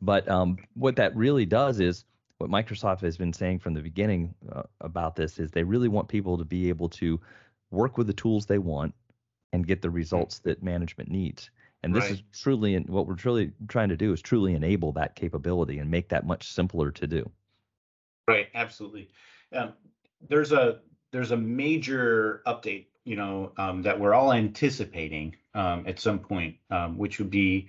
But 0.00 0.28
um, 0.28 0.58
what 0.74 0.96
that 0.96 1.16
really 1.16 1.46
does 1.46 1.80
is 1.80 2.04
what 2.38 2.50
Microsoft 2.50 3.00
has 3.00 3.16
been 3.16 3.32
saying 3.32 3.58
from 3.58 3.74
the 3.74 3.80
beginning 3.80 4.34
uh, 4.50 4.62
about 4.80 5.16
this 5.16 5.38
is 5.38 5.50
they 5.50 5.64
really 5.64 5.88
want 5.88 6.08
people 6.08 6.38
to 6.38 6.44
be 6.44 6.68
able 6.68 6.88
to 6.90 7.20
work 7.70 7.98
with 7.98 8.06
the 8.06 8.12
tools 8.12 8.46
they 8.46 8.58
want 8.58 8.94
and 9.52 9.66
get 9.66 9.82
the 9.82 9.90
results 9.90 10.38
that 10.40 10.62
management 10.62 11.10
needs. 11.10 11.50
And 11.82 11.94
this 11.94 12.04
right. 12.04 12.12
is 12.12 12.22
truly 12.32 12.76
what 12.76 13.06
we're 13.06 13.14
truly 13.14 13.52
trying 13.68 13.88
to 13.88 13.96
do 13.96 14.12
is 14.12 14.20
truly 14.20 14.54
enable 14.54 14.92
that 14.92 15.14
capability 15.14 15.78
and 15.78 15.90
make 15.90 16.08
that 16.08 16.26
much 16.26 16.52
simpler 16.52 16.90
to 16.92 17.06
do. 17.06 17.30
Right, 18.26 18.48
absolutely. 18.54 19.08
Um, 19.52 19.72
there's 20.28 20.52
a 20.52 20.80
there's 21.12 21.30
a 21.30 21.36
major 21.36 22.42
update, 22.46 22.86
you 23.04 23.16
know, 23.16 23.52
um, 23.56 23.82
that 23.82 23.98
we're 23.98 24.12
all 24.12 24.32
anticipating 24.32 25.36
um, 25.54 25.84
at 25.86 25.98
some 25.98 26.18
point, 26.18 26.56
um, 26.70 26.98
which 26.98 27.18
would 27.18 27.30
be, 27.30 27.68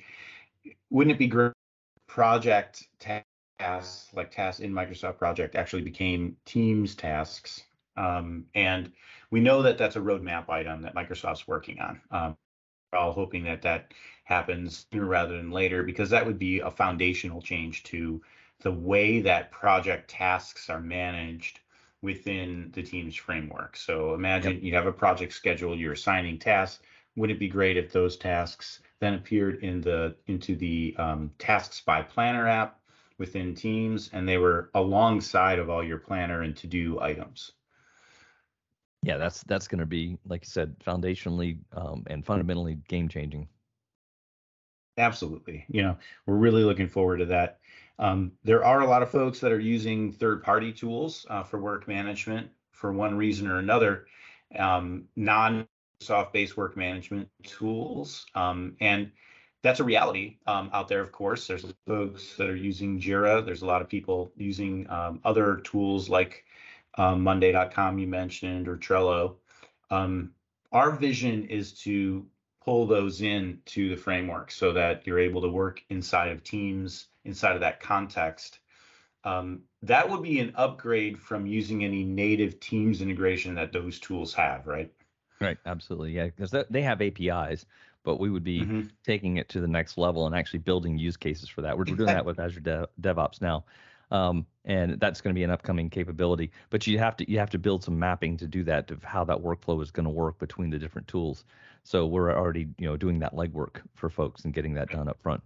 wouldn't 0.89 1.15
it 1.15 1.19
be 1.19 1.27
great? 1.27 1.53
Project 2.19 2.83
tasks 2.99 4.09
like 4.13 4.29
tasks 4.29 4.59
in 4.59 4.73
Microsoft 4.73 5.17
Project 5.17 5.55
actually 5.55 5.83
became 5.83 6.35
Teams 6.43 6.93
tasks, 6.93 7.63
um, 7.95 8.43
and 8.55 8.91
we 9.31 9.39
know 9.39 9.61
that 9.61 9.77
that's 9.77 9.95
a 9.95 10.01
roadmap 10.01 10.49
item 10.49 10.81
that 10.81 10.93
Microsoft's 10.93 11.47
working 11.47 11.79
on. 11.79 12.01
Um, 12.11 12.37
we're 12.91 12.99
all 12.99 13.13
hoping 13.13 13.45
that 13.45 13.61
that 13.61 13.93
happens 14.25 14.85
sooner 14.91 15.05
rather 15.05 15.37
than 15.37 15.49
later 15.49 15.81
because 15.81 16.09
that 16.09 16.25
would 16.25 16.37
be 16.37 16.59
a 16.59 16.69
foundational 16.69 17.41
change 17.41 17.83
to 17.83 18.21
the 18.63 18.73
way 18.73 19.21
that 19.21 19.49
project 19.51 20.09
tasks 20.09 20.69
are 20.69 20.81
managed 20.81 21.61
within 22.01 22.69
the 22.73 22.83
Teams 22.83 23.15
framework. 23.15 23.77
So 23.77 24.13
imagine 24.13 24.55
yep. 24.55 24.63
you 24.63 24.73
have 24.73 24.87
a 24.87 24.91
project 24.91 25.31
schedule, 25.31 25.73
you're 25.73 25.93
assigning 25.93 26.37
tasks. 26.37 26.83
Would 27.15 27.31
it 27.31 27.39
be 27.39 27.47
great 27.47 27.77
if 27.77 27.93
those 27.93 28.17
tasks 28.17 28.81
then 28.99 29.13
appeared 29.13 29.63
in 29.63 29.81
the 29.81 30.15
into 30.27 30.55
the 30.55 30.95
um, 30.97 31.31
tasks 31.37 31.81
by 31.81 32.01
planner 32.01 32.47
app 32.47 32.79
within 33.17 33.53
Teams, 33.53 34.09
and 34.13 34.27
they 34.27 34.37
were 34.37 34.69
alongside 34.73 35.59
of 35.59 35.69
all 35.69 35.83
your 35.83 35.99
planner 35.99 36.41
and 36.41 36.55
to 36.57 36.67
do 36.67 36.99
items? 36.99 37.51
Yeah, 39.03 39.17
that's 39.17 39.43
that's 39.43 39.67
going 39.67 39.79
to 39.79 39.85
be, 39.85 40.17
like 40.27 40.43
you 40.43 40.49
said, 40.49 40.77
foundationally 40.79 41.59
um, 41.73 42.03
and 42.07 42.25
fundamentally 42.25 42.79
game 42.87 43.07
changing. 43.07 43.47
Absolutely. 44.97 45.65
You 45.69 45.83
know, 45.83 45.97
we're 46.25 46.35
really 46.35 46.63
looking 46.63 46.89
forward 46.89 47.17
to 47.17 47.25
that. 47.27 47.59
Um, 47.99 48.33
there 48.43 48.65
are 48.65 48.81
a 48.81 48.87
lot 48.87 49.01
of 49.01 49.09
folks 49.09 49.39
that 49.39 49.51
are 49.51 49.59
using 49.59 50.11
third 50.11 50.43
party 50.43 50.73
tools 50.73 51.25
uh, 51.29 51.43
for 51.43 51.59
work 51.59 51.87
management 51.87 52.49
for 52.71 52.91
one 52.91 53.15
reason 53.15 53.47
or 53.47 53.59
another, 53.59 54.07
um, 54.57 55.05
non 55.15 55.67
Microsoft 55.99 56.31
based 56.31 56.57
work 56.57 56.77
management 56.77 57.29
tools. 57.43 58.25
Um, 58.35 58.75
and 58.79 59.11
that's 59.61 59.79
a 59.79 59.83
reality 59.83 60.37
um, 60.47 60.69
out 60.73 60.87
there, 60.87 61.01
of 61.01 61.11
course. 61.11 61.47
There's 61.47 61.65
folks 61.85 62.35
that 62.35 62.49
are 62.49 62.55
using 62.55 62.99
Jira. 62.99 63.45
There's 63.45 63.61
a 63.61 63.65
lot 63.65 63.81
of 63.81 63.89
people 63.89 64.31
using 64.37 64.89
um, 64.89 65.19
other 65.25 65.57
tools 65.57 66.09
like 66.09 66.45
um, 66.97 67.21
Monday.com 67.21 67.99
you 67.99 68.07
mentioned 68.07 68.67
or 68.67 68.77
Trello. 68.77 69.35
Um, 69.91 70.31
our 70.71 70.91
vision 70.91 71.45
is 71.45 71.73
to 71.81 72.25
pull 72.63 72.85
those 72.85 73.21
in 73.21 73.59
to 73.65 73.89
the 73.89 73.97
framework 73.97 74.51
so 74.51 74.71
that 74.73 75.05
you're 75.05 75.19
able 75.19 75.41
to 75.41 75.49
work 75.49 75.81
inside 75.89 76.31
of 76.31 76.43
teams, 76.43 77.07
inside 77.25 77.55
of 77.55 77.61
that 77.61 77.79
context. 77.79 78.59
Um, 79.25 79.63
that 79.81 80.09
would 80.09 80.23
be 80.23 80.39
an 80.39 80.53
upgrade 80.55 81.19
from 81.19 81.45
using 81.45 81.83
any 81.83 82.03
native 82.03 82.59
Teams 82.61 83.01
integration 83.01 83.55
that 83.55 83.73
those 83.73 83.99
tools 83.99 84.33
have, 84.33 84.65
right? 84.65 84.93
Right, 85.41 85.57
absolutely, 85.65 86.11
yeah, 86.11 86.25
because 86.25 86.53
they 86.69 86.81
have 86.81 87.01
APIs, 87.01 87.65
but 88.03 88.19
we 88.19 88.29
would 88.29 88.43
be 88.43 88.61
mm-hmm. 88.61 88.81
taking 89.05 89.37
it 89.37 89.49
to 89.49 89.61
the 89.61 89.67
next 89.67 89.97
level 89.97 90.25
and 90.25 90.35
actually 90.35 90.59
building 90.59 90.97
use 90.97 91.17
cases 91.17 91.47
for 91.47 91.61
that. 91.61 91.77
We're, 91.77 91.85
doing 91.85 92.05
that 92.07 92.25
with 92.25 92.39
Azure 92.39 92.59
Dev, 92.59 92.87
DevOps 93.01 93.41
now 93.41 93.63
um, 94.11 94.45
and 94.65 94.99
that's 94.99 95.21
going 95.21 95.33
to 95.33 95.37
be 95.37 95.43
an 95.43 95.49
upcoming 95.49 95.89
capability. 95.89 96.51
But 96.69 96.87
you 96.87 96.99
have 96.99 97.15
to 97.17 97.29
you 97.29 97.39
have 97.39 97.49
to 97.51 97.59
build 97.59 97.83
some 97.83 97.97
mapping 97.97 98.37
to 98.37 98.47
do 98.47 98.63
that 98.63 98.91
of 98.91 99.03
how 99.03 99.23
that 99.25 99.37
workflow 99.37 99.81
is 99.81 99.91
going 99.91 100.05
to 100.05 100.09
work 100.09 100.39
between 100.39 100.69
the 100.69 100.79
different 100.79 101.07
tools. 101.07 101.45
So 101.83 102.05
we're 102.05 102.35
already 102.35 102.67
you 102.77 102.87
know 102.87 102.97
doing 102.97 103.19
that 103.19 103.33
legwork 103.33 103.81
for 103.95 104.09
folks 104.09 104.45
and 104.45 104.53
getting 104.53 104.73
that 104.75 104.89
done 104.89 105.07
up 105.07 105.21
front. 105.21 105.41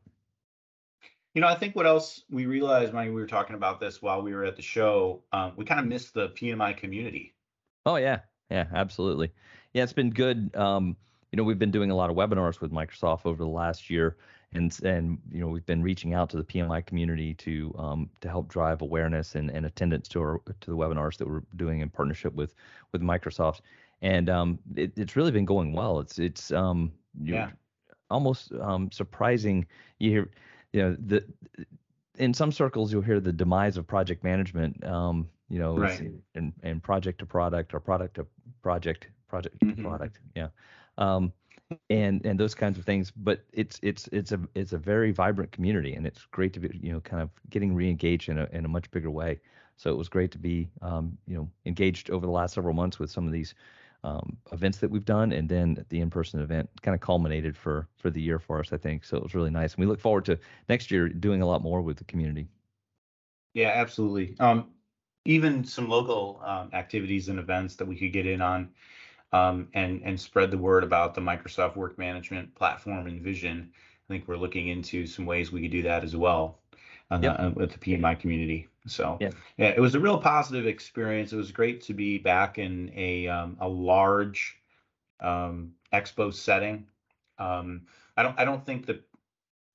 You 1.34 1.42
know, 1.42 1.48
I 1.48 1.56
think 1.56 1.76
what 1.76 1.88
else 1.88 2.24
we 2.30 2.46
realized 2.46 2.94
when 2.94 3.08
we 3.08 3.20
were 3.20 3.28
talking 3.28 3.56
about 3.56 3.80
this 3.80 4.02
while 4.02 4.22
we 4.22 4.36
were 4.36 4.46
at 4.46 4.56
the 4.56 4.62
show, 4.62 5.24
um, 5.32 5.54
we 5.56 5.66
kind 5.66 5.80
of 5.80 5.88
missed 5.88 6.14
the 6.14 6.30
PMI 6.30 6.78
community. 6.78 7.34
Oh 7.86 7.96
yeah, 7.96 8.20
yeah, 8.54 8.68
absolutely. 8.72 9.32
Yeah, 9.74 9.82
it's 9.82 9.94
been 9.94 10.12
good. 10.12 10.56
Um, 10.56 10.96
you 11.32 11.38
know, 11.38 11.44
we've 11.44 11.58
been 11.58 11.72
doing 11.72 11.90
a 11.90 11.96
lot 11.96 12.12
of 12.12 12.16
webinars 12.16 12.62
with 12.62 12.72
Microsoft 12.72 13.26
over 13.26 13.44
the 13.44 13.50
last 13.50 13.90
year, 13.90 14.16
and 14.54 14.78
and 14.84 15.18
you 15.32 15.42
know 15.42 15.48
we've 15.48 15.66
been 15.66 15.82
reaching 15.82 16.14
out 16.14 16.30
to 16.30 16.38
the 16.38 16.44
PMI 16.44 16.86
community 16.86 17.34
to 17.34 17.74
um, 17.80 18.10
to 18.22 18.30
help 18.30 18.50
drive 18.50 18.84
awareness 18.84 19.34
and, 19.34 19.50
and 19.50 19.66
attendance 19.66 20.08
to 20.10 20.22
our 20.22 20.42
to 20.62 20.70
the 20.70 20.78
webinars 20.78 21.18
that 21.18 21.28
we're 21.28 21.42
doing 21.56 21.80
in 21.80 21.90
partnership 21.90 22.36
with 22.36 22.54
with 22.92 23.02
Microsoft, 23.02 23.62
and 24.04 24.30
um, 24.30 24.60
it, 24.76 24.94
it's 24.96 25.16
really 25.16 25.32
been 25.32 25.46
going 25.46 25.74
well. 25.74 26.00
It's 26.00 26.20
it's 26.20 26.52
um, 26.52 26.92
yeah. 27.20 27.50
almost 28.12 28.54
um, 28.62 28.92
surprising. 28.92 29.66
You 29.98 30.12
hear, 30.12 30.30
you 30.74 30.82
know, 30.84 30.98
the 31.04 31.26
in 32.20 32.36
some 32.36 32.52
circles 32.52 32.94
you'll 32.94 33.02
hear 33.02 33.20
the 33.20 33.34
demise 33.34 33.78
of 33.78 33.88
project 33.88 34.24
management. 34.24 34.86
Um, 34.86 35.28
you 35.50 35.60
know, 35.60 35.78
right. 35.78 36.12
and 36.36 36.54
and 36.64 36.82
project 36.82 37.20
to 37.20 37.26
product 37.26 37.74
or 37.74 37.80
product 37.80 38.16
to 38.16 38.26
project, 38.64 39.08
project 39.28 39.60
mm-hmm. 39.60 39.84
product. 39.84 40.20
Yeah. 40.36 40.48
Um, 40.98 41.32
and 41.90 42.26
and 42.26 42.40
those 42.40 42.56
kinds 42.56 42.78
of 42.78 42.86
things. 42.86 43.12
But 43.12 43.44
it's 43.52 43.80
it's 43.84 44.08
it's 44.12 44.32
a 44.32 44.40
it's 44.56 44.74
a 44.74 44.78
very 44.78 45.12
vibrant 45.12 45.52
community, 45.52 45.94
and 45.94 46.08
it's 46.08 46.26
great 46.32 46.54
to 46.54 46.60
be 46.60 46.80
you 46.82 46.92
know 46.92 47.00
kind 47.02 47.22
of 47.22 47.30
getting 47.50 47.76
reengaged 47.76 48.30
in 48.30 48.40
a 48.40 48.48
in 48.52 48.66
a 48.66 48.68
much 48.68 48.90
bigger 48.92 49.12
way. 49.12 49.40
So 49.78 49.92
it 49.92 49.98
was 49.98 50.10
great 50.10 50.32
to 50.32 50.38
be 50.38 50.70
um, 50.82 51.18
you 51.28 51.36
know 51.36 51.50
engaged 51.66 52.10
over 52.10 52.26
the 52.26 52.32
last 52.32 52.56
several 52.56 52.74
months 52.74 53.00
with 53.00 53.12
some 53.12 53.26
of 53.28 53.34
these 53.34 53.54
um, 54.04 54.38
events 54.52 54.80
that 54.80 54.90
we've 54.90 55.06
done, 55.06 55.32
and 55.32 55.48
then 55.48 55.86
the 55.90 56.02
in-person 56.02 56.42
event 56.42 56.70
kind 56.82 56.94
of 56.96 57.02
culminated 57.02 57.56
for 57.56 57.88
for 57.98 58.10
the 58.10 58.22
year 58.22 58.40
for 58.40 58.60
us, 58.60 58.74
I 58.74 58.78
think. 58.78 59.04
So 59.04 59.18
it 59.18 59.24
was 59.24 59.36
really 59.36 59.52
nice, 59.52 59.74
and 59.74 59.80
we 59.80 59.88
look 59.88 60.00
forward 60.00 60.26
to 60.26 60.38
next 60.70 60.92
year 60.92 61.10
doing 61.10 61.42
a 61.42 61.46
lot 61.46 61.62
more 61.62 61.82
with 61.82 61.98
the 61.98 62.04
community. 62.06 62.48
Yeah, 63.54 63.72
absolutely. 63.76 64.36
Um, 64.40 64.73
even 65.26 65.64
some 65.64 65.90
local 65.90 66.42
um, 66.44 66.70
activities 66.74 67.30
and 67.30 67.40
events 67.40 67.76
that 67.76 67.88
we 67.88 67.96
could 67.96 68.12
get 68.12 68.28
in 68.28 68.42
on 68.42 68.70
um, 69.32 69.68
and 69.74 70.02
and 70.04 70.20
spread 70.20 70.52
the 70.52 70.58
word 70.58 70.84
about 70.84 71.16
the 71.16 71.22
Microsoft 71.22 71.76
Work 71.76 71.98
Management 71.98 72.54
platform 72.56 73.08
and 73.08 73.22
vision. 73.22 73.72
I 73.74 74.14
think 74.14 74.28
we're 74.28 74.38
looking 74.38 74.68
into 74.68 75.08
some 75.08 75.26
ways 75.26 75.52
we 75.52 75.62
could 75.62 75.72
do 75.72 75.82
that 75.84 76.04
as 76.04 76.16
well 76.16 76.60
yep. 77.22 77.40
uh, 77.40 77.52
with 77.54 77.72
the 77.72 77.78
PMI 77.80 78.20
community. 78.20 78.68
So 78.88 79.18
yeah. 79.22 79.32
yeah. 79.58 79.70
it 79.70 79.80
was 79.80 79.96
a 79.96 80.00
real 80.00 80.18
positive 80.18 80.68
experience. 80.68 81.32
It 81.32 81.38
was 81.38 81.52
great 81.52 81.82
to 81.84 81.94
be 81.94 82.18
back 82.18 82.58
in 82.58 82.92
a 82.96 83.28
um, 83.28 83.58
a 83.60 83.68
large 83.68 84.58
um, 85.20 85.74
expo 85.94 86.34
setting. 86.34 86.86
Um, 87.40 87.84
I 88.18 88.24
don't 88.24 88.38
I 88.40 88.46
don't 88.46 88.66
think 88.66 88.86
that 88.88 89.02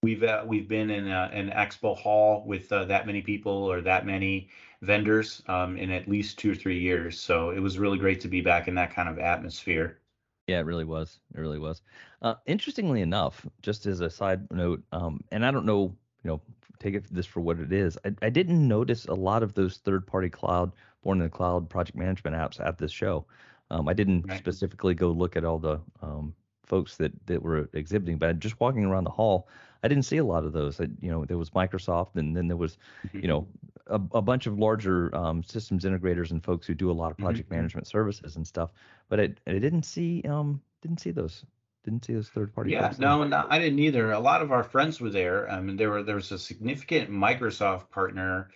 we've 0.02 0.22
uh, 0.22 0.44
we've 0.46 0.68
been 0.68 0.90
in 0.90 1.08
a, 1.08 1.30
an 1.32 1.50
expo 1.50 1.96
hall 1.96 2.44
with 2.46 2.70
uh, 2.72 2.84
that 2.84 3.06
many 3.06 3.22
people 3.22 3.52
or 3.52 3.80
that 3.80 4.06
many 4.06 4.48
vendors 4.82 5.42
um, 5.48 5.76
in 5.76 5.90
at 5.90 6.08
least 6.08 6.38
two 6.38 6.52
or 6.52 6.54
three 6.54 6.78
years. 6.78 7.18
So 7.20 7.50
it 7.50 7.60
was 7.60 7.78
really 7.78 7.98
great 7.98 8.20
to 8.20 8.28
be 8.28 8.40
back 8.40 8.68
in 8.68 8.74
that 8.76 8.94
kind 8.94 9.08
of 9.08 9.18
atmosphere. 9.18 9.98
Yeah, 10.46 10.60
it 10.60 10.66
really 10.66 10.84
was. 10.84 11.18
It 11.34 11.40
really 11.40 11.58
was. 11.58 11.82
Uh, 12.22 12.34
interestingly 12.46 13.02
enough, 13.02 13.44
just 13.60 13.86
as 13.86 14.00
a 14.00 14.08
side 14.08 14.50
note, 14.50 14.82
um, 14.92 15.22
and 15.30 15.44
I 15.44 15.50
don't 15.50 15.66
know, 15.66 15.94
you 16.24 16.30
know, 16.30 16.40
take 16.78 16.94
it 16.94 17.04
this 17.12 17.26
for 17.26 17.40
what 17.40 17.58
it 17.58 17.72
is. 17.72 17.98
I, 18.04 18.14
I 18.22 18.30
didn't 18.30 18.66
notice 18.66 19.04
a 19.06 19.14
lot 19.14 19.42
of 19.42 19.52
those 19.52 19.76
third-party 19.78 20.30
cloud, 20.30 20.72
born 21.02 21.18
in 21.18 21.24
the 21.24 21.30
cloud 21.30 21.68
project 21.68 21.98
management 21.98 22.34
apps 22.34 22.64
at 22.64 22.78
this 22.78 22.92
show. 22.92 23.26
Um, 23.70 23.88
I 23.88 23.92
didn't 23.92 24.26
right. 24.26 24.38
specifically 24.38 24.94
go 24.94 25.10
look 25.10 25.36
at 25.36 25.44
all 25.44 25.58
the 25.58 25.80
um, 26.00 26.34
folks 26.64 26.96
that 26.96 27.12
that 27.26 27.42
were 27.42 27.68
exhibiting, 27.74 28.16
but 28.16 28.38
just 28.38 28.58
walking 28.58 28.86
around 28.86 29.04
the 29.04 29.10
hall, 29.10 29.48
I 29.82 29.88
didn't 29.88 30.04
see 30.04 30.16
a 30.16 30.24
lot 30.24 30.44
of 30.44 30.52
those. 30.52 30.80
I, 30.80 30.88
you 31.00 31.10
know, 31.10 31.24
there 31.24 31.38
was 31.38 31.50
Microsoft, 31.50 32.16
and 32.16 32.36
then 32.36 32.48
there 32.48 32.56
was, 32.56 32.78
mm-hmm. 33.06 33.20
you 33.20 33.28
know, 33.28 33.46
a, 33.86 34.00
a, 34.12 34.22
bunch 34.22 34.46
of 34.46 34.58
larger 34.58 35.14
um, 35.14 35.42
systems 35.42 35.84
integrators 35.84 36.30
and 36.30 36.42
folks 36.42 36.66
who 36.66 36.74
do 36.74 36.90
a 36.90 36.92
lot 36.92 37.10
of 37.10 37.16
mm-hmm, 37.16 37.26
project 37.26 37.48
mm-hmm. 37.48 37.56
management 37.56 37.86
services 37.86 38.36
and 38.36 38.46
stuff. 38.46 38.70
But 39.08 39.20
I, 39.20 39.28
I 39.46 39.58
didn't 39.58 39.84
see 39.84 40.22
um 40.28 40.60
didn't 40.82 41.00
see 41.00 41.10
those 41.10 41.44
didn't 41.84 42.04
see 42.04 42.14
those 42.14 42.28
third 42.28 42.54
party. 42.54 42.72
Yeah, 42.72 42.92
no, 42.98 43.24
no, 43.24 43.46
I 43.48 43.58
didn't 43.58 43.78
either. 43.78 44.12
A 44.12 44.20
lot 44.20 44.42
of 44.42 44.52
our 44.52 44.64
friends 44.64 45.00
were 45.00 45.10
there. 45.10 45.50
I 45.50 45.60
mean, 45.60 45.76
there 45.76 45.90
were 45.90 46.02
there 46.02 46.16
was 46.16 46.32
a 46.32 46.38
significant 46.38 47.10
Microsoft 47.10 47.90
partner 47.90 48.50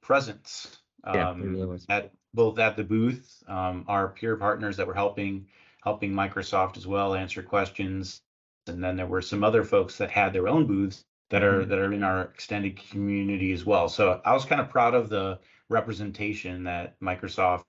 presence. 0.00 0.78
Um, 1.04 1.14
yeah, 1.14 1.34
really 1.36 1.66
was. 1.66 1.86
At 1.88 2.12
both 2.34 2.58
at 2.58 2.76
the 2.76 2.84
booth, 2.84 3.42
um, 3.48 3.84
our 3.88 4.08
peer 4.08 4.36
partners 4.36 4.76
that 4.76 4.86
were 4.86 4.94
helping 4.94 5.46
helping 5.82 6.12
Microsoft 6.12 6.76
as 6.76 6.86
well 6.86 7.14
answer 7.14 7.42
questions 7.42 8.22
and 8.66 8.82
then 8.82 8.96
there 8.96 9.06
were 9.06 9.22
some 9.22 9.44
other 9.44 9.64
folks 9.64 9.98
that 9.98 10.10
had 10.10 10.32
their 10.32 10.48
own 10.48 10.66
booths 10.66 11.04
that 11.30 11.42
are 11.42 11.60
mm-hmm. 11.60 11.70
that 11.70 11.78
are 11.78 11.92
in 11.92 12.02
our 12.02 12.22
extended 12.22 12.76
community 12.76 13.52
as 13.52 13.64
well. 13.64 13.88
So 13.88 14.20
I 14.24 14.32
was 14.32 14.44
kind 14.44 14.60
of 14.60 14.68
proud 14.68 14.94
of 14.94 15.08
the 15.08 15.38
representation 15.68 16.64
that 16.64 16.98
Microsoft, 17.00 17.64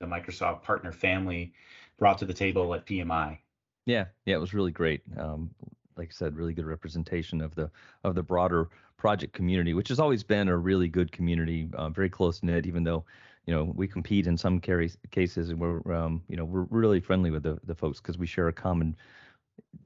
the 0.00 0.06
Microsoft 0.06 0.62
partner 0.62 0.92
family, 0.92 1.52
brought 1.98 2.18
to 2.18 2.24
the 2.24 2.34
table 2.34 2.74
at 2.74 2.86
PMI. 2.86 3.38
Yeah, 3.86 4.06
yeah, 4.24 4.34
it 4.34 4.40
was 4.40 4.54
really 4.54 4.72
great. 4.72 5.02
Um, 5.16 5.50
like 5.96 6.08
I 6.08 6.12
said, 6.12 6.36
really 6.36 6.52
good 6.52 6.66
representation 6.66 7.40
of 7.40 7.54
the 7.54 7.70
of 8.04 8.14
the 8.14 8.22
broader 8.22 8.68
project 8.96 9.32
community, 9.32 9.74
which 9.74 9.88
has 9.88 10.00
always 10.00 10.22
been 10.22 10.48
a 10.48 10.56
really 10.56 10.88
good 10.88 11.12
community, 11.12 11.68
uh, 11.74 11.88
very 11.90 12.10
close 12.10 12.42
knit. 12.42 12.66
Even 12.66 12.82
though 12.84 13.04
you 13.46 13.54
know 13.54 13.72
we 13.74 13.86
compete 13.86 14.26
in 14.26 14.36
some 14.36 14.60
cases, 14.60 15.50
and 15.50 15.60
we're 15.60 15.94
um, 15.94 16.22
you 16.28 16.36
know 16.36 16.44
we're 16.44 16.66
really 16.70 17.00
friendly 17.00 17.30
with 17.30 17.44
the 17.44 17.58
the 17.64 17.74
folks 17.74 18.00
because 18.00 18.18
we 18.18 18.26
share 18.26 18.48
a 18.48 18.52
common 18.52 18.96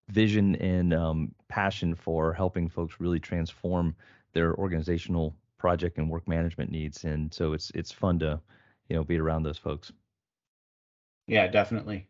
vision 0.08 0.56
and 0.56 0.92
um, 0.94 1.34
passion 1.48 1.94
for 1.94 2.32
helping 2.32 2.68
folks 2.68 2.96
really 2.98 3.20
transform 3.20 3.94
their 4.32 4.54
organizational 4.56 5.34
project 5.58 5.98
and 5.98 6.08
work 6.08 6.26
management 6.26 6.70
needs 6.70 7.04
and 7.04 7.32
so 7.32 7.52
it's 7.52 7.70
it's 7.74 7.92
fun 7.92 8.18
to 8.18 8.40
you 8.88 8.96
know 8.96 9.04
be 9.04 9.18
around 9.18 9.42
those 9.42 9.58
folks. 9.58 9.92
Yeah 11.26 11.46
definitely. 11.46 12.08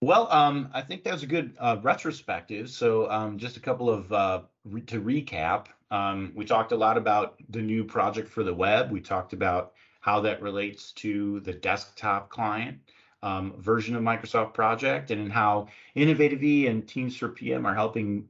Well 0.00 0.30
um, 0.30 0.68
i 0.74 0.82
think 0.82 1.04
that 1.04 1.12
was 1.12 1.22
a 1.22 1.26
good 1.26 1.56
uh, 1.58 1.78
retrospective 1.82 2.68
so 2.68 3.10
um, 3.10 3.38
just 3.38 3.56
a 3.56 3.60
couple 3.60 3.88
of 3.88 4.12
uh, 4.12 4.42
re- 4.64 4.82
to 4.82 5.00
recap 5.00 5.66
um, 5.94 6.32
we 6.34 6.44
talked 6.44 6.72
a 6.72 6.76
lot 6.76 6.96
about 6.96 7.36
the 7.50 7.62
new 7.62 7.84
project 7.84 8.28
for 8.28 8.42
the 8.42 8.52
web. 8.52 8.90
We 8.90 9.00
talked 9.00 9.32
about 9.32 9.74
how 10.00 10.20
that 10.20 10.42
relates 10.42 10.90
to 10.92 11.38
the 11.40 11.52
desktop 11.52 12.30
client 12.30 12.78
um, 13.24 13.54
version 13.58 13.96
of 13.96 14.02
Microsoft 14.02 14.52
Project 14.52 15.10
and 15.10 15.20
in 15.20 15.30
how 15.30 15.68
Innovative 15.94 16.68
and 16.68 16.86
Teams 16.86 17.16
for 17.16 17.30
PM 17.30 17.66
are 17.66 17.74
helping 17.74 18.28